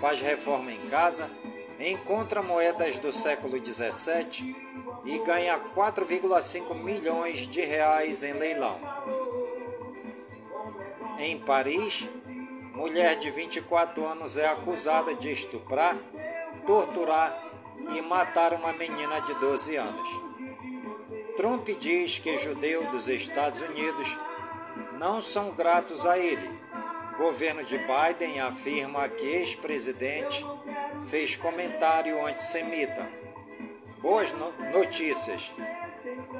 faz 0.00 0.18
reforma 0.18 0.72
em 0.72 0.88
casa, 0.88 1.30
encontra 1.78 2.42
moedas 2.42 2.98
do 2.98 3.12
século 3.12 3.60
17 3.60 4.56
e 5.04 5.18
ganha 5.18 5.58
4,5 5.76 6.74
milhões 6.74 7.46
de 7.46 7.60
reais 7.60 8.22
em 8.22 8.32
leilão. 8.32 8.80
Em 11.18 11.38
Paris, 11.38 12.08
mulher 12.72 13.16
de 13.16 13.30
24 13.30 14.06
anos 14.06 14.38
é 14.38 14.48
acusada 14.48 15.14
de 15.14 15.30
estuprar, 15.30 15.96
torturar 16.66 17.44
e 17.94 18.00
matar 18.00 18.54
uma 18.54 18.72
menina 18.72 19.20
de 19.20 19.34
12 19.34 19.76
anos. 19.76 20.08
Trump 21.36 21.68
diz 21.78 22.18
que 22.18 22.38
judeus 22.38 22.88
dos 22.88 23.08
Estados 23.08 23.60
Unidos 23.60 24.18
não 24.98 25.20
são 25.20 25.50
gratos 25.50 26.06
a 26.06 26.18
ele. 26.18 26.50
Governo 27.16 27.62
de 27.64 27.78
Biden 27.78 28.40
afirma 28.40 29.08
que 29.08 29.24
ex-presidente 29.24 30.44
fez 31.08 31.36
comentário 31.36 32.24
antissemita. 32.26 33.08
Boas 33.98 34.32
no 34.32 34.52
notícias. 34.72 35.52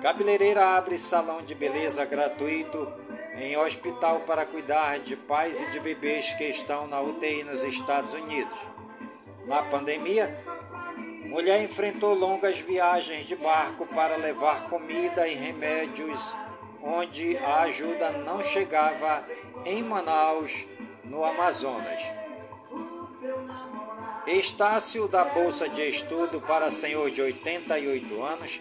Cabeleireira 0.03 0.77
abre 0.77 0.99
salão 0.99 1.43
de 1.43 1.55
beleza 1.55 2.05
gratuito 2.05 2.93
em 3.37 3.57
hospital 3.57 4.21
para 4.21 4.45
cuidar 4.45 4.99
de 4.99 5.17
pais 5.17 5.61
e 5.61 5.71
de 5.71 5.81
bebês 5.81 6.35
que 6.35 6.45
estão 6.45 6.87
na 6.87 7.01
UTI 7.01 7.45
nos 7.45 7.63
Estados 7.65 8.13
Unidos. 8.15 8.59
Na 9.47 9.63
pandemia, 9.63 10.45
mulher 11.25 11.63
enfrentou 11.63 12.15
longas 12.15 12.59
viagens 12.61 13.27
de 13.27 13.37
barco 13.37 13.87
para 13.87 14.17
levar 14.17 14.69
comida 14.69 15.27
e 15.27 15.35
remédios 15.35 16.35
onde 16.85 17.39
a 17.39 17.63
ajuda 17.63 18.11
não 18.13 18.43
chegava 18.43 19.27
em 19.65 19.83
Manaus, 19.83 20.67
no 21.03 21.25
Amazonas. 21.25 22.03
Estácio 24.27 25.09
da 25.09 25.25
Bolsa 25.25 25.69
de 25.69 25.83
Estudo 25.89 26.41
para 26.43 26.71
senhor 26.71 27.11
de 27.11 27.23
88 27.23 28.23
anos, 28.23 28.61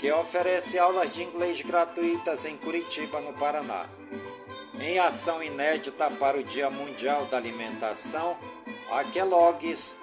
que 0.00 0.10
oferece 0.10 0.78
aulas 0.78 1.12
de 1.12 1.22
inglês 1.22 1.62
gratuitas 1.62 2.44
em 2.44 2.56
Curitiba, 2.56 3.20
no 3.20 3.32
Paraná. 3.34 3.86
Em 4.80 4.98
ação 4.98 5.40
inédita 5.40 6.10
para 6.10 6.38
o 6.38 6.42
Dia 6.42 6.68
Mundial 6.68 7.26
da 7.26 7.36
Alimentação, 7.36 8.36
a 8.90 9.04
Kellogg's 9.04 9.96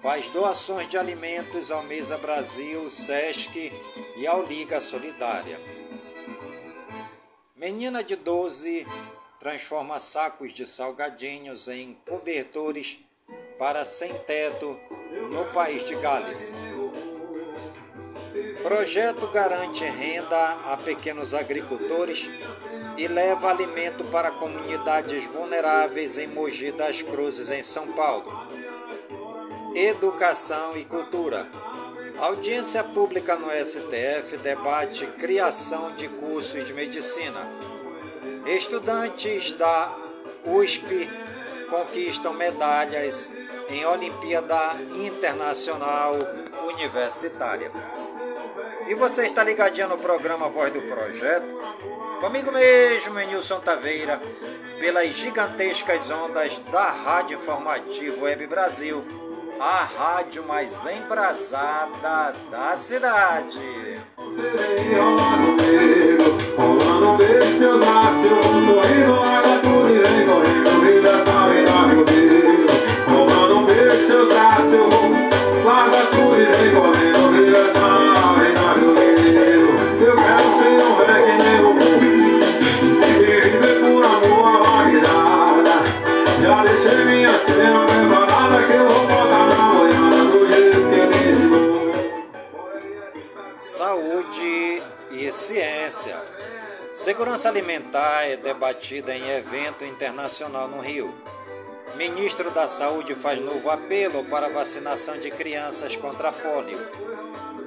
faz 0.00 0.28
doações 0.30 0.88
de 0.88 0.96
alimentos 0.96 1.72
ao 1.72 1.82
Mesa 1.82 2.18
Brasil, 2.18 2.88
SESC 2.88 3.72
e 4.16 4.26
ao 4.26 4.44
Liga 4.44 4.80
Solidária. 4.80 5.71
Menina 7.62 8.02
de 8.02 8.16
12 8.16 8.84
transforma 9.38 10.00
sacos 10.00 10.52
de 10.52 10.66
salgadinhos 10.66 11.68
em 11.68 11.96
cobertores 12.08 12.98
para 13.56 13.84
sem-teto 13.84 14.76
no 15.30 15.44
país 15.52 15.84
de 15.84 15.94
Gales. 15.94 16.56
Projeto 18.64 19.28
garante 19.28 19.84
renda 19.84 20.72
a 20.72 20.76
pequenos 20.76 21.34
agricultores 21.34 22.28
e 22.96 23.06
leva 23.06 23.50
alimento 23.50 24.02
para 24.06 24.32
comunidades 24.32 25.24
vulneráveis 25.26 26.18
em 26.18 26.26
Mogi 26.26 26.72
das 26.72 27.00
Cruzes, 27.00 27.48
em 27.48 27.62
São 27.62 27.92
Paulo. 27.92 28.44
Educação 29.72 30.76
e 30.76 30.84
cultura. 30.84 31.46
Audiência 32.22 32.84
pública 32.84 33.34
no 33.34 33.50
STF 33.50 34.36
debate 34.36 35.08
criação 35.18 35.90
de 35.96 36.06
cursos 36.06 36.64
de 36.64 36.72
medicina. 36.72 37.48
Estudantes 38.46 39.50
da 39.54 39.92
USP 40.44 41.10
conquistam 41.68 42.32
medalhas 42.32 43.32
em 43.68 43.84
Olimpíada 43.84 44.56
Internacional 45.04 46.12
Universitária. 46.64 47.72
E 48.86 48.94
você 48.94 49.26
está 49.26 49.42
ligadinho 49.42 49.88
no 49.88 49.98
programa 49.98 50.48
Voz 50.48 50.72
do 50.72 50.82
Projeto? 50.82 51.60
Comigo 52.20 52.52
mesmo, 52.52 53.18
Nilson 53.18 53.58
Taveira, 53.58 54.22
pelas 54.78 55.08
gigantescas 55.14 56.08
ondas 56.08 56.60
da 56.70 56.88
Rádio 56.88 57.36
Informativo 57.36 58.22
Web 58.22 58.46
Brasil 58.46 59.21
a 59.62 59.84
rádio 59.84 60.44
mais 60.48 60.84
embrasada 60.86 62.34
da 62.50 62.74
cidade. 62.74 63.60
Um 66.58 67.16
nasce, 67.78 68.28
sorrindo, 68.66 69.31
ciência. 95.52 96.16
Segurança 96.94 97.50
alimentar 97.50 98.24
é 98.24 98.38
debatida 98.38 99.14
em 99.14 99.28
evento 99.32 99.84
internacional 99.84 100.66
no 100.66 100.80
Rio. 100.80 101.14
Ministro 101.94 102.50
da 102.50 102.66
Saúde 102.66 103.14
faz 103.14 103.38
novo 103.38 103.68
apelo 103.68 104.24
para 104.24 104.48
vacinação 104.48 105.18
de 105.18 105.30
crianças 105.30 105.94
contra 105.94 106.32
pólio. 106.32 106.78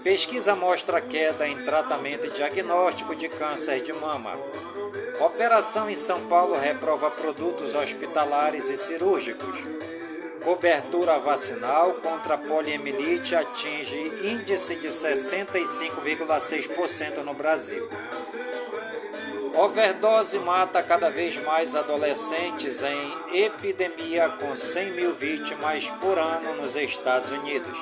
Pesquisa 0.04 0.56
mostra 0.56 1.00
queda 1.00 1.48
em 1.48 1.64
tratamento 1.64 2.26
e 2.26 2.32
diagnóstico 2.32 3.16
de 3.16 3.30
câncer 3.30 3.82
de 3.82 3.94
mama. 3.94 4.32
Operação 5.20 5.88
em 5.88 5.96
São 5.96 6.28
Paulo 6.28 6.56
reprova 6.56 7.12
produtos 7.12 7.76
hospitalares 7.76 8.72
e 8.72 8.78
cirúrgicos. 8.78 9.60
Cobertura 10.46 11.18
vacinal 11.18 11.96
contra 11.96 12.38
poliomielite 12.38 13.36
atinge 13.36 13.98
índice 14.24 14.76
de 14.76 14.90
65,6% 14.90 17.24
no 17.24 17.34
Brasil. 17.34 17.90
Overdose 19.56 20.38
mata 20.38 20.84
cada 20.84 21.10
vez 21.10 21.36
mais 21.38 21.76
adolescentes 21.76 22.84
em 22.84 23.44
epidemia 23.44 24.30
com 24.30 24.56
100 24.56 24.92
mil 24.92 25.16
vítimas 25.16 25.90
por 26.00 26.20
ano 26.20 26.54
nos 26.62 26.76
Estados 26.76 27.32
Unidos. 27.32 27.80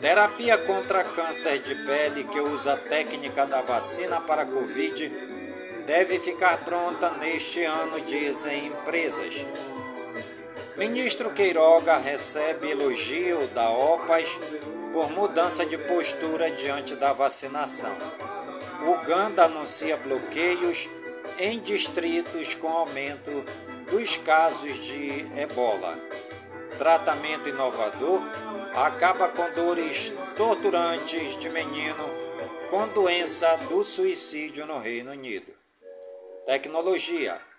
Terapia 0.00 0.56
contra 0.56 1.04
câncer 1.04 1.58
de 1.58 1.74
pele 1.84 2.24
que 2.24 2.40
usa 2.40 2.72
a 2.72 2.78
técnica 2.78 3.44
da 3.44 3.60
vacina 3.60 4.22
para 4.22 4.46
Covid 4.46 5.06
deve 5.84 6.18
ficar 6.18 6.64
pronta 6.64 7.10
neste 7.18 7.62
ano, 7.62 8.00
dizem 8.00 8.68
empresas. 8.68 9.46
Ministro 10.80 11.30
Queiroga 11.34 11.98
recebe 11.98 12.70
elogio 12.70 13.46
da 13.48 13.68
OPAS 13.68 14.40
por 14.94 15.10
mudança 15.10 15.66
de 15.66 15.76
postura 15.76 16.50
diante 16.52 16.96
da 16.96 17.12
vacinação. 17.12 17.94
Uganda 18.86 19.44
anuncia 19.44 19.98
bloqueios 19.98 20.88
em 21.38 21.58
distritos 21.60 22.54
com 22.54 22.68
aumento 22.68 23.44
dos 23.90 24.16
casos 24.16 24.82
de 24.86 25.26
ebola. 25.38 25.98
Tratamento 26.78 27.46
inovador 27.46 28.22
acaba 28.74 29.28
com 29.28 29.52
dores 29.52 30.14
torturantes 30.34 31.36
de 31.36 31.50
menino 31.50 32.04
com 32.70 32.88
doença 32.88 33.54
do 33.68 33.84
suicídio 33.84 34.64
no 34.64 34.78
Reino 34.78 35.10
Unido. 35.10 35.52
Tecnologia. 36.46 37.49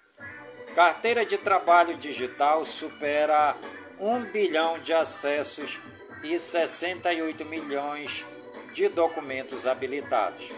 Carteira 0.75 1.25
de 1.25 1.37
trabalho 1.37 1.97
digital 1.97 2.63
supera 2.63 3.55
1 3.99 4.23
bilhão 4.31 4.79
de 4.79 4.93
acessos 4.93 5.81
e 6.23 6.39
68 6.39 7.43
milhões 7.45 8.25
de 8.73 8.87
documentos 8.87 9.67
habilitados. 9.67 10.53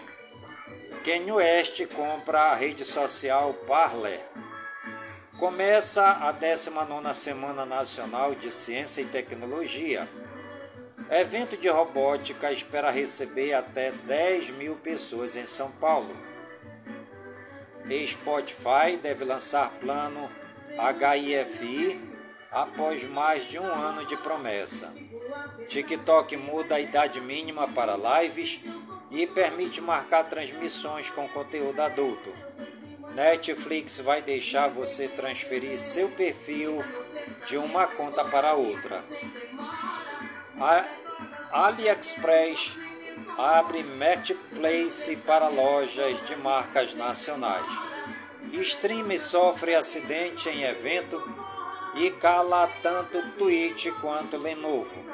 Kanye 1.04 1.32
West 1.32 1.84
compra 1.88 2.40
a 2.40 2.54
rede 2.54 2.84
social 2.84 3.54
Parler. 3.66 4.20
Começa 5.36 6.02
a 6.02 6.32
19ª 6.32 7.12
Semana 7.12 7.66
Nacional 7.66 8.36
de 8.36 8.52
Ciência 8.52 9.02
e 9.02 9.06
Tecnologia. 9.06 10.08
Evento 11.10 11.56
de 11.56 11.68
robótica 11.68 12.52
espera 12.52 12.88
receber 12.90 13.52
até 13.52 13.90
10 13.90 14.50
mil 14.50 14.76
pessoas 14.76 15.34
em 15.34 15.44
São 15.44 15.72
Paulo. 15.72 16.16
Spotify 18.06 18.96
deve 19.00 19.24
lançar 19.24 19.70
plano 19.72 20.30
HIFI 20.70 22.00
após 22.50 23.04
mais 23.04 23.44
de 23.44 23.58
um 23.58 23.66
ano 23.66 24.06
de 24.06 24.16
promessa. 24.16 24.94
TikTok 25.68 26.36
muda 26.36 26.76
a 26.76 26.80
idade 26.80 27.20
mínima 27.20 27.68
para 27.68 28.22
lives 28.22 28.60
e 29.10 29.26
permite 29.26 29.80
marcar 29.80 30.24
transmissões 30.24 31.10
com 31.10 31.28
conteúdo 31.28 31.80
adulto. 31.80 32.32
Netflix 33.14 34.00
vai 34.00 34.22
deixar 34.22 34.68
você 34.68 35.08
transferir 35.08 35.78
seu 35.78 36.10
perfil 36.10 36.84
de 37.46 37.56
uma 37.56 37.86
conta 37.86 38.24
para 38.24 38.54
outra. 38.54 39.04
A 40.58 40.86
AliExpress 41.52 42.83
abre 43.38 43.82
marketplace 43.82 45.16
para 45.16 45.48
lojas 45.48 46.24
de 46.26 46.36
marcas 46.36 46.94
nacionais. 46.94 47.72
Stream 48.52 49.16
sofre 49.18 49.74
acidente 49.74 50.48
em 50.48 50.62
evento 50.62 51.22
e 51.96 52.10
cala 52.10 52.68
tanto 52.82 53.20
Twitch 53.32 53.90
quanto 54.00 54.36
Lenovo. 54.36 55.04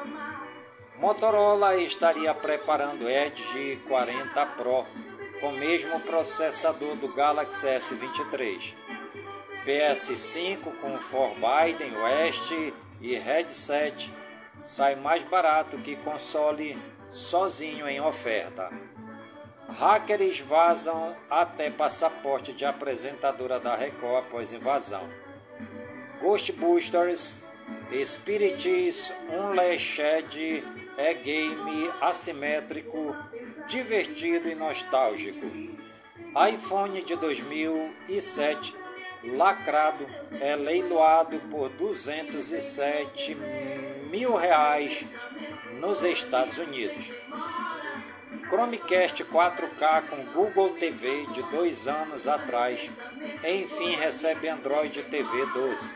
Motorola 0.98 1.76
estaria 1.76 2.34
preparando 2.34 3.08
Edge 3.08 3.80
40 3.88 4.46
Pro 4.46 4.86
com 5.40 5.48
o 5.48 5.58
mesmo 5.58 5.98
processador 6.00 6.94
do 6.96 7.08
Galaxy 7.08 7.66
S23. 7.66 8.74
PS5 9.66 10.76
com 10.76 10.98
For 10.98 11.30
Biden 11.34 11.96
West 11.96 12.52
e 13.00 13.14
headset 13.14 14.12
sai 14.62 14.94
mais 14.96 15.24
barato 15.24 15.78
que 15.78 15.96
console 15.96 16.78
sozinho 17.10 17.88
em 17.88 18.00
oferta. 18.00 18.70
Hackers 19.68 20.40
vazam 20.40 21.16
até 21.28 21.70
passaporte 21.70 22.52
de 22.52 22.64
apresentadora 22.64 23.60
da 23.60 23.74
Record 23.74 24.26
após 24.26 24.52
invasão. 24.52 25.08
Ghostbusters, 26.20 27.36
Spirits 28.04 29.12
Unleashed 29.28 30.64
é 30.96 31.14
game 31.14 31.90
assimétrico, 32.00 33.16
divertido 33.66 34.48
e 34.48 34.54
nostálgico. 34.54 35.46
iPhone 36.52 37.02
de 37.02 37.16
2007 37.16 38.76
lacrado 39.24 40.06
é 40.40 40.56
leiloado 40.56 41.38
por 41.50 41.68
207 41.70 43.36
mil 44.10 44.34
reais 44.34 45.06
nos 45.80 46.02
Estados 46.04 46.58
Unidos. 46.58 47.12
Chromecast 48.48 49.24
4K 49.24 50.08
com 50.08 50.24
Google 50.32 50.70
TV 50.70 51.26
de 51.32 51.42
dois 51.44 51.88
anos 51.88 52.28
atrás, 52.28 52.90
enfim 53.44 53.96
recebe 53.96 54.48
Android 54.48 55.02
TV 55.04 55.46
12. 55.46 55.94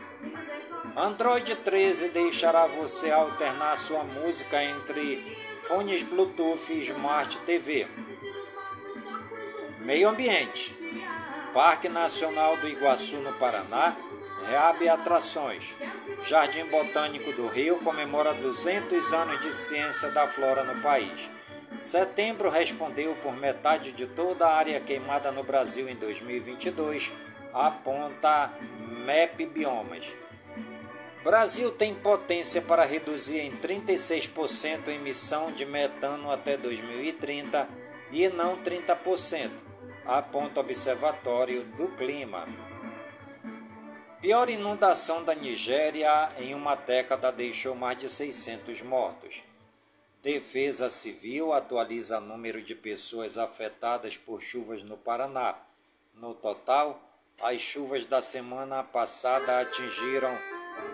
Android 0.95 1.55
13 1.55 2.09
deixará 2.09 2.65
você 2.65 3.11
alternar 3.11 3.77
sua 3.77 4.03
música 4.03 4.63
entre 4.63 5.37
fones 5.67 6.03
Bluetooth 6.03 6.71
e 6.71 6.79
Smart 6.79 7.39
TV. 7.41 7.87
Meio 9.81 10.09
Ambiente. 10.09 10.75
Parque 11.53 11.87
Nacional 11.87 12.57
do 12.57 12.67
Iguaçu, 12.67 13.17
no 13.17 13.33
Paraná, 13.33 13.95
reabre 14.43 14.89
atrações. 14.89 15.75
Jardim 16.23 16.65
Botânico 16.65 17.31
do 17.33 17.47
Rio 17.47 17.79
comemora 17.79 18.33
200 18.33 19.13
anos 19.13 19.41
de 19.41 19.53
ciência 19.53 20.09
da 20.11 20.27
flora 20.27 20.63
no 20.63 20.81
país. 20.81 21.29
Setembro 21.79 22.49
respondeu 22.49 23.15
por 23.15 23.35
metade 23.35 23.91
de 23.91 24.07
toda 24.07 24.47
a 24.47 24.55
área 24.55 24.79
queimada 24.79 25.31
no 25.31 25.43
Brasil 25.43 25.89
em 25.89 25.95
2022, 25.95 27.11
aponta 27.53 28.51
MEP 29.05 29.45
Biomas. 29.45 30.15
Brasil 31.23 31.71
tem 31.71 31.93
potência 31.93 32.61
para 32.61 32.85
reduzir 32.85 33.39
em 33.39 33.51
36% 33.57 34.87
a 34.87 34.93
emissão 34.93 35.51
de 35.51 35.65
metano 35.65 36.31
até 36.31 36.55
2030 36.55 37.67
e 38.11 38.29
não 38.29 38.57
30%, 38.57 39.49
aponta 40.05 40.59
Observatório 40.59 41.63
do 41.77 41.89
Clima. 41.89 42.47
Pior 44.25 44.49
inundação 44.49 45.23
da 45.23 45.35
Nigéria 45.35 46.31
em 46.39 46.55
uma 46.55 46.73
década 46.73 47.31
deixou 47.31 47.75
mais 47.75 47.99
de 47.99 48.09
600 48.09 48.81
mortos. 48.81 49.43
Defesa 50.23 50.89
Civil 50.89 51.53
atualiza 51.53 52.19
número 52.19 52.59
de 52.59 52.73
pessoas 52.73 53.37
afetadas 53.37 54.17
por 54.17 54.41
chuvas 54.41 54.81
no 54.81 54.97
Paraná. 54.97 55.53
No 56.15 56.33
total, 56.33 56.99
as 57.39 57.61
chuvas 57.61 58.03
da 58.05 58.19
semana 58.19 58.83
passada 58.83 59.59
atingiram 59.59 60.35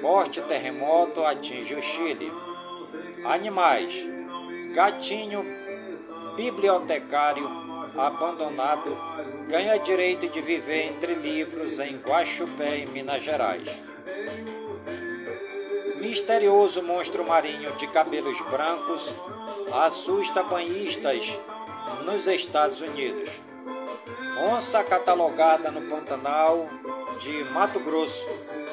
Forte 0.00 0.42
terremoto 0.42 1.24
atinge 1.24 1.74
o 1.74 1.80
Chile. 1.80 2.32
Animais: 3.24 4.06
gatinho 4.74 5.44
bibliotecário 6.36 7.48
abandonado 7.96 8.96
ganha 9.48 9.78
direito 9.78 10.28
de 10.28 10.40
viver 10.40 10.88
entre 10.88 11.14
livros 11.14 11.78
em 11.78 11.96
Guaxupé, 11.96 12.78
em 12.78 12.86
Minas 12.86 13.22
Gerais. 13.22 13.70
Misterioso 15.96 16.82
monstro 16.82 17.24
marinho 17.26 17.72
de 17.76 17.86
cabelos 17.86 18.40
brancos 18.42 19.14
assusta 19.72 20.42
banhistas 20.42 21.40
nos 22.04 22.26
Estados 22.26 22.80
Unidos. 22.80 23.40
Onça 24.52 24.84
catalogada 24.84 25.70
no 25.70 25.88
Pantanal 25.88 26.68
de 27.18 27.44
Mato 27.44 27.80
Grosso 27.80 28.28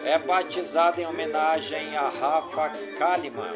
é 0.05 0.17
batizada 0.19 1.01
em 1.01 1.05
homenagem 1.05 1.95
a 1.95 2.09
Rafa 2.09 2.69
Kalimann. 2.97 3.55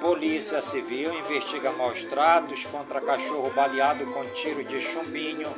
Polícia 0.00 0.60
Civil 0.60 1.12
investiga 1.14 1.72
maus 1.72 2.04
tratos 2.04 2.66
contra 2.66 3.00
cachorro 3.00 3.50
baleado 3.50 4.06
com 4.12 4.26
tiro 4.26 4.62
de 4.64 4.80
chumbinho 4.80 5.52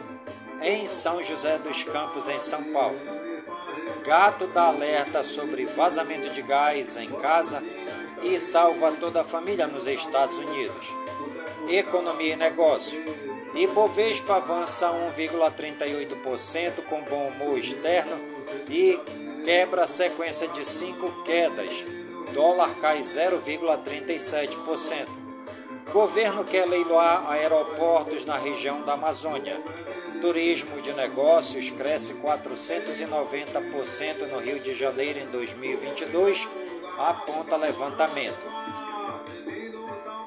em 0.62 0.86
São 0.86 1.22
José 1.22 1.58
dos 1.58 1.84
Campos, 1.84 2.28
em 2.28 2.38
São 2.38 2.64
Paulo. 2.72 2.98
Gato 4.04 4.46
dá 4.46 4.68
alerta 4.68 5.22
sobre 5.22 5.66
vazamento 5.66 6.30
de 6.30 6.40
gás 6.42 6.96
em 6.96 7.10
casa 7.10 7.62
e 8.22 8.38
salva 8.38 8.92
toda 8.92 9.20
a 9.20 9.24
família 9.24 9.66
nos 9.66 9.86
Estados 9.86 10.38
Unidos. 10.38 10.94
Economia 11.68 12.34
e 12.34 12.36
negócio. 12.36 13.04
Ibovespa 13.54 14.36
avança 14.36 14.88
1,38% 15.16 16.84
com 16.88 17.02
bom 17.02 17.28
humor 17.28 17.58
externo 17.58 18.20
e 18.68 18.98
quebra 19.46 19.84
a 19.84 19.86
sequência 19.86 20.48
de 20.48 20.62
cinco 20.64 21.22
quedas. 21.22 21.86
Dólar 22.34 22.74
cai 22.80 22.98
0,37%. 22.98 25.06
Governo 25.92 26.44
quer 26.44 26.66
leiloar 26.66 27.30
aeroportos 27.30 28.24
na 28.24 28.36
região 28.36 28.82
da 28.82 28.94
Amazônia. 28.94 29.62
Turismo 30.20 30.82
de 30.82 30.92
negócios 30.94 31.70
cresce 31.70 32.14
490% 32.14 34.28
no 34.32 34.40
Rio 34.40 34.58
de 34.58 34.74
Janeiro 34.74 35.20
em 35.20 35.26
2022, 35.26 36.48
aponta 36.98 37.56
levantamento. 37.56 38.44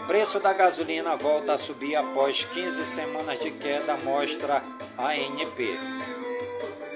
Preço 0.07 0.39
da 0.39 0.53
gasolina 0.53 1.17
volta 1.17 1.55
a 1.55 1.57
subir 1.57 1.97
após 1.97 2.45
15 2.45 2.85
semanas 2.85 3.37
de 3.39 3.51
queda, 3.51 3.97
mostra 3.97 4.63
ANP. 4.97 6.08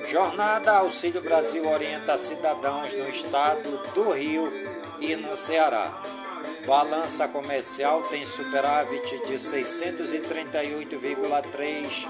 Jornada 0.06 0.80
Auxílio 0.80 1.22
Brasil 1.22 1.66
orienta 1.68 2.18
cidadãos 2.18 2.94
no 2.94 3.08
estado 3.08 3.78
do 3.94 4.12
Rio 4.12 4.52
e 5.00 5.16
no 5.16 5.34
Ceará. 5.36 6.02
Balança 6.68 7.28
comercial 7.28 8.04
tem 8.04 8.24
superávit 8.26 9.26
de 9.26 9.34
638,3 9.36 12.10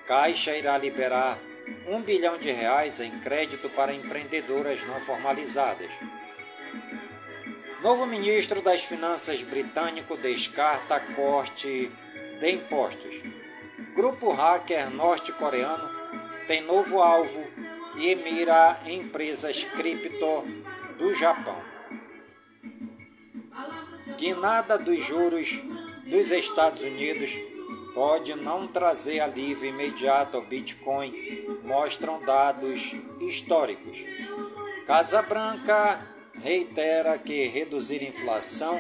Caixa 0.06 0.56
irá 0.56 0.78
liberar 0.78 1.40
1 1.88 2.02
bilhão 2.02 2.38
de 2.38 2.52
reais 2.52 3.00
em 3.00 3.20
crédito 3.20 3.70
para 3.70 3.94
empreendedoras 3.94 4.86
não 4.86 5.00
formalizadas. 5.02 5.92
Novo 7.82 8.06
ministro 8.06 8.62
das 8.62 8.84
Finanças 8.84 9.44
britânico 9.44 10.18
descarta 10.18 11.00
corte 11.00 11.92
de 12.40 12.52
impostos. 12.52 13.22
Grupo 13.94 14.32
hacker 14.32 14.90
norte-coreano 14.90 15.90
tem 16.48 16.62
novo 16.62 17.02
alvo 17.02 17.46
e 17.98 18.16
mira 18.16 18.80
empresas 18.86 19.64
cripto 19.64 20.46
do 20.98 21.14
Japão. 21.14 21.62
Guinada 24.18 24.78
dos 24.78 25.04
juros 25.04 25.62
dos 26.06 26.32
Estados 26.32 26.82
Unidos 26.82 27.38
pode 27.98 28.36
não 28.36 28.68
trazer 28.68 29.20
alívio 29.22 29.70
imediato 29.70 30.38
ao 30.38 30.44
Bitcoin, 30.44 31.12
mostram 31.64 32.22
dados 32.24 32.96
históricos. 33.20 33.98
Casa 34.86 35.24
Branca 35.24 36.08
reitera 36.36 37.18
que 37.18 37.48
reduzir 37.48 38.04
inflação 38.04 38.80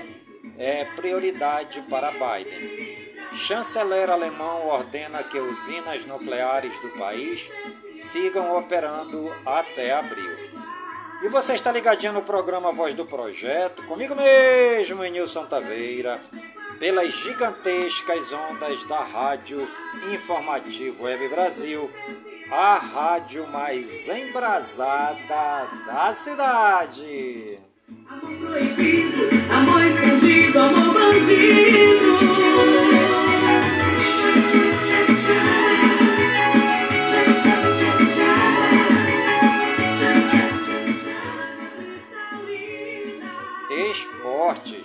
é 0.55 0.85
prioridade 0.85 1.81
para 1.89 2.11
Biden. 2.11 3.17
Chanceler 3.33 4.11
alemão 4.11 4.67
ordena 4.67 5.23
que 5.23 5.39
usinas 5.39 6.05
nucleares 6.05 6.79
do 6.79 6.89
país 6.91 7.49
sigam 7.95 8.55
operando 8.55 9.33
até 9.43 9.93
abril. 9.93 10.47
E 11.23 11.27
você 11.29 11.55
está 11.55 11.71
ligadinho 11.71 12.13
no 12.13 12.21
programa 12.21 12.71
Voz 12.71 12.93
do 12.93 13.03
Projeto, 13.03 13.83
comigo 13.87 14.13
mesmo, 14.15 15.03
Nilson 15.03 15.47
Taveira, 15.47 16.21
pelas 16.79 17.13
gigantescas 17.13 18.31
ondas 18.31 18.83
da 18.85 18.99
Rádio 18.99 19.67
Informativo 20.13 21.03
Web 21.03 21.27
Brasil 21.29 21.91
a 22.51 22.75
rádio 22.77 23.45
mais 23.47 24.07
embrasada 24.07 25.67
da 25.85 26.11
cidade. 26.13 27.59
Amor 28.09 28.37
proibido, 28.39 29.29
amor 29.51 29.83
escondido, 29.83 30.59
amor 30.59 30.93
bandido. 30.93 32.17
Esportes. 43.91 44.76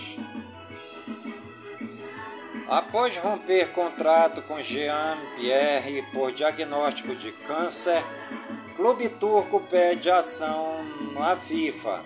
Após 2.72 3.18
romper 3.18 3.68
contrato 3.72 4.40
com 4.40 4.62
Jean 4.62 5.18
Pierre 5.36 6.06
por 6.10 6.32
diagnóstico 6.32 7.14
de 7.14 7.30
câncer, 7.30 8.02
Clube 8.74 9.10
Turco 9.10 9.60
pede 9.60 10.10
ação 10.10 10.82
na 11.12 11.36
FIFA. 11.36 12.02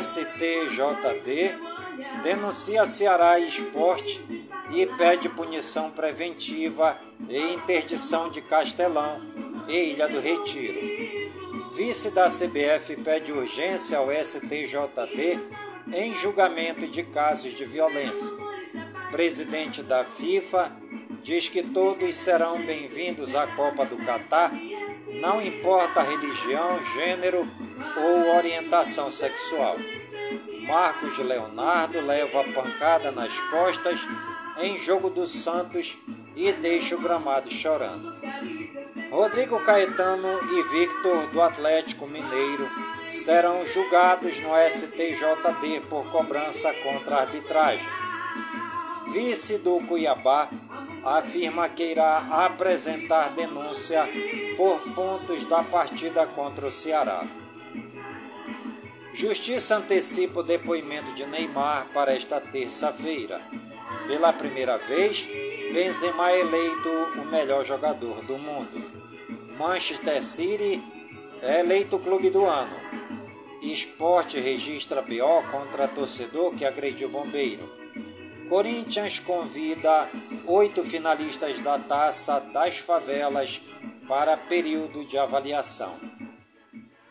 STJD 0.00 1.52
denuncia 2.22 2.86
Ceará 2.86 3.40
Esporte 3.40 4.24
e 4.70 4.86
pede 4.86 5.28
punição 5.28 5.90
preventiva 5.90 6.96
e 7.28 7.54
interdição 7.54 8.30
de 8.30 8.40
Castelão 8.40 9.20
e 9.66 9.94
Ilha 9.94 10.06
do 10.08 10.20
Retiro. 10.20 11.74
Vice 11.74 12.12
da 12.12 12.30
CBF 12.30 13.02
pede 13.02 13.32
urgência 13.32 13.98
ao 13.98 14.12
STJD 14.12 15.40
em 15.92 16.12
julgamento 16.12 16.86
de 16.86 17.02
casos 17.02 17.52
de 17.52 17.64
violência 17.64 18.43
presidente 19.14 19.80
da 19.80 20.02
FIFA, 20.04 20.72
diz 21.22 21.48
que 21.48 21.62
todos 21.62 22.12
serão 22.16 22.60
bem-vindos 22.60 23.36
à 23.36 23.46
Copa 23.46 23.86
do 23.86 23.96
Catar, 23.98 24.50
não 25.20 25.40
importa 25.40 26.00
a 26.00 26.02
religião, 26.02 26.82
gênero 26.96 27.48
ou 27.96 28.36
orientação 28.36 29.12
sexual. 29.12 29.76
Marcos 30.66 31.16
Leonardo 31.20 32.00
leva 32.00 32.40
a 32.40 32.52
pancada 32.52 33.12
nas 33.12 33.38
costas 33.38 34.00
em 34.58 34.76
jogo 34.76 35.08
do 35.08 35.28
Santos 35.28 35.96
e 36.34 36.50
deixa 36.50 36.96
o 36.96 37.00
gramado 37.00 37.48
chorando. 37.48 38.12
Rodrigo 39.12 39.62
Caetano 39.62 40.40
e 40.42 40.62
Victor 40.70 41.28
do 41.28 41.40
Atlético 41.40 42.08
Mineiro 42.08 42.68
serão 43.12 43.64
julgados 43.64 44.40
no 44.40 44.50
STJD 44.68 45.82
por 45.88 46.10
cobrança 46.10 46.74
contra 46.82 47.14
a 47.14 47.20
arbitragem 47.20 48.03
vice 49.14 49.58
do 49.58 49.78
Cuiabá, 49.86 50.50
afirma 51.04 51.68
que 51.68 51.84
irá 51.84 52.18
apresentar 52.44 53.28
denúncia 53.30 54.08
por 54.56 54.80
pontos 54.92 55.44
da 55.44 55.62
partida 55.62 56.26
contra 56.26 56.66
o 56.66 56.72
Ceará. 56.72 57.24
Justiça 59.12 59.76
antecipa 59.76 60.40
o 60.40 60.42
depoimento 60.42 61.14
de 61.14 61.24
Neymar 61.26 61.86
para 61.94 62.12
esta 62.12 62.40
terça-feira. 62.40 63.40
Pela 64.08 64.32
primeira 64.32 64.76
vez, 64.78 65.28
Benzema 65.72 66.32
é 66.32 66.40
eleito 66.40 66.88
o 67.20 67.24
melhor 67.24 67.64
jogador 67.64 68.20
do 68.22 68.36
mundo. 68.36 68.84
Manchester 69.56 70.20
City 70.24 70.82
é 71.40 71.60
eleito 71.60 71.96
o 71.96 72.00
clube 72.00 72.30
do 72.30 72.44
ano. 72.44 72.76
Esporte 73.62 74.40
registra 74.40 75.00
BO 75.00 75.42
contra 75.52 75.86
torcedor 75.86 76.52
que 76.56 76.64
agrediu 76.64 77.08
bombeiro. 77.08 77.83
Corinthians 78.48 79.18
convida 79.18 80.10
oito 80.46 80.84
finalistas 80.84 81.60
da 81.60 81.78
Taça 81.78 82.40
das 82.40 82.78
Favelas 82.78 83.62
para 84.06 84.36
período 84.36 85.04
de 85.06 85.16
avaliação. 85.16 85.98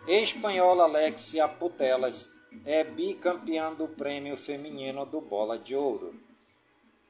Espanhola 0.08 0.84
Alexia 0.84 1.48
Putelas 1.48 2.32
é 2.66 2.84
bicampeã 2.84 3.74
do 3.74 3.88
prêmio 3.88 4.38
feminino 4.38 5.06
do 5.06 5.22
Bola 5.22 5.58
de 5.58 5.76
Ouro. 5.76 6.14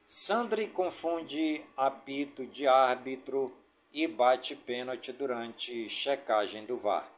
Sandri 0.06 0.68
confunde 0.68 1.62
apito 1.76 2.46
de 2.46 2.66
árbitro 2.66 3.52
e 3.92 4.06
bate 4.06 4.56
pênalti 4.56 5.12
durante 5.12 5.88
checagem 5.90 6.64
do 6.64 6.78
VAR. 6.78 7.08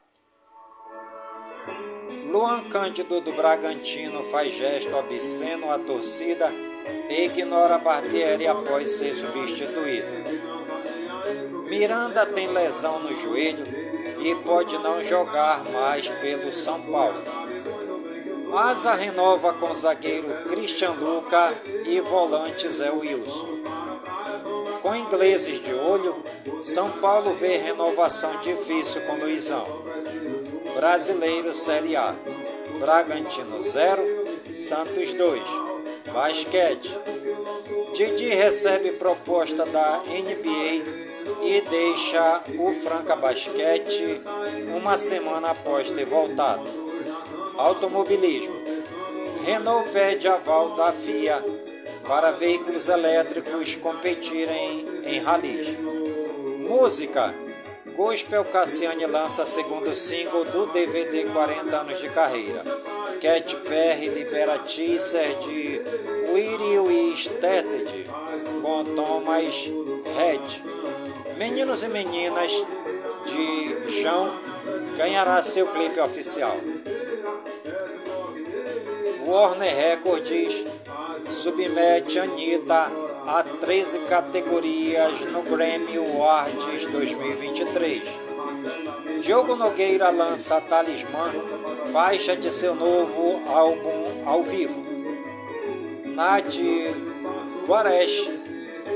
Luan 2.25 2.69
Cândido 2.69 3.21
do 3.21 3.31
Bragantino 3.31 4.23
faz 4.25 4.53
gesto 4.53 4.95
obsceno 4.95 5.71
à 5.71 5.79
torcida 5.79 6.66
e 7.09 7.25
ignora 7.25 7.77
Barbieri 7.77 8.47
após 8.47 8.89
ser 8.91 9.13
substituído. 9.13 10.07
Miranda 11.67 12.25
tem 12.25 12.47
lesão 12.47 12.99
no 12.99 13.15
joelho 13.15 13.65
e 14.19 14.35
pode 14.35 14.77
não 14.79 15.03
jogar 15.03 15.63
mais 15.65 16.07
pelo 16.07 16.51
São 16.51 16.81
Paulo. 16.81 17.21
Asa 18.53 18.93
renova 18.93 19.53
com 19.53 19.75
zagueiro 19.75 20.47
Christian 20.47 20.91
Luca 20.91 21.53
e 21.85 21.99
volante 21.99 22.69
Zé 22.69 22.89
Wilson. 22.89 23.57
Com 24.81 24.95
ingleses 24.95 25.59
de 25.59 25.73
olho, 25.73 26.23
São 26.61 26.91
Paulo 26.91 27.33
vê 27.33 27.57
renovação 27.57 28.39
difícil 28.39 29.01
com 29.01 29.17
Luizão. 29.17 29.65
Brasileiro 30.73 31.53
Série 31.53 31.95
A. 31.95 32.15
Bragantino 32.79 33.61
0, 33.61 34.03
Santos 34.51 35.13
2. 35.13 35.41
Basquete. 36.13 36.97
Didi 37.93 38.29
recebe 38.29 38.91
proposta 38.93 39.65
da 39.65 40.03
NBA 40.05 41.07
e 41.43 41.61
deixa 41.61 42.43
o 42.57 42.73
Franca 42.73 43.15
Basquete 43.15 44.21
uma 44.75 44.97
semana 44.97 45.51
após 45.51 45.91
ter 45.91 46.05
voltado. 46.05 46.65
Automobilismo. 47.57 48.55
Renault 49.45 49.89
pede 49.89 50.27
aval 50.27 50.75
da 50.75 50.91
FIA 50.91 51.43
para 52.07 52.31
veículos 52.31 52.87
elétricos 52.87 53.75
competirem 53.75 55.01
em 55.03 55.19
ralis. 55.19 55.77
Música. 56.67 57.33
Gospel 57.95 58.45
Cassiane 58.45 59.05
lança 59.07 59.45
segundo 59.45 59.95
single 59.95 60.45
do 60.45 60.67
DVD 60.67 61.25
40 61.25 61.75
anos 61.75 61.99
de 61.99 62.09
carreira. 62.09 62.63
Cat 63.19 63.55
Perry 63.67 64.09
libera 64.09 64.59
teaser 64.59 65.37
de 65.39 65.81
Weary 66.31 66.79
We 66.79 67.13
com 68.61 68.85
Thomas 68.95 69.71
Red. 70.15 71.35
Meninos 71.35 71.83
e 71.83 71.87
Meninas 71.87 72.51
de 73.25 74.01
João 74.01 74.39
ganhará 74.95 75.41
seu 75.41 75.67
clipe 75.67 75.99
oficial. 75.99 76.57
Warner 79.25 79.75
Records 79.75 80.65
submete 81.31 82.19
Anitta 82.19 82.91
a 83.25 83.43
13 83.43 83.99
categorias 84.01 85.25
no 85.25 85.41
Grammy 85.41 85.97
Awards 85.97 86.85
2023. 86.85 88.03
Diogo 89.21 89.55
Nogueira 89.55 90.09
lança 90.11 90.61
Talismã, 90.61 91.33
faixa 91.91 92.35
de 92.35 92.51
seu 92.51 92.75
novo 92.75 93.41
álbum 93.47 94.23
ao 94.25 94.43
vivo. 94.43 94.85
Nath 96.05 96.57
Guaresh 97.67 98.29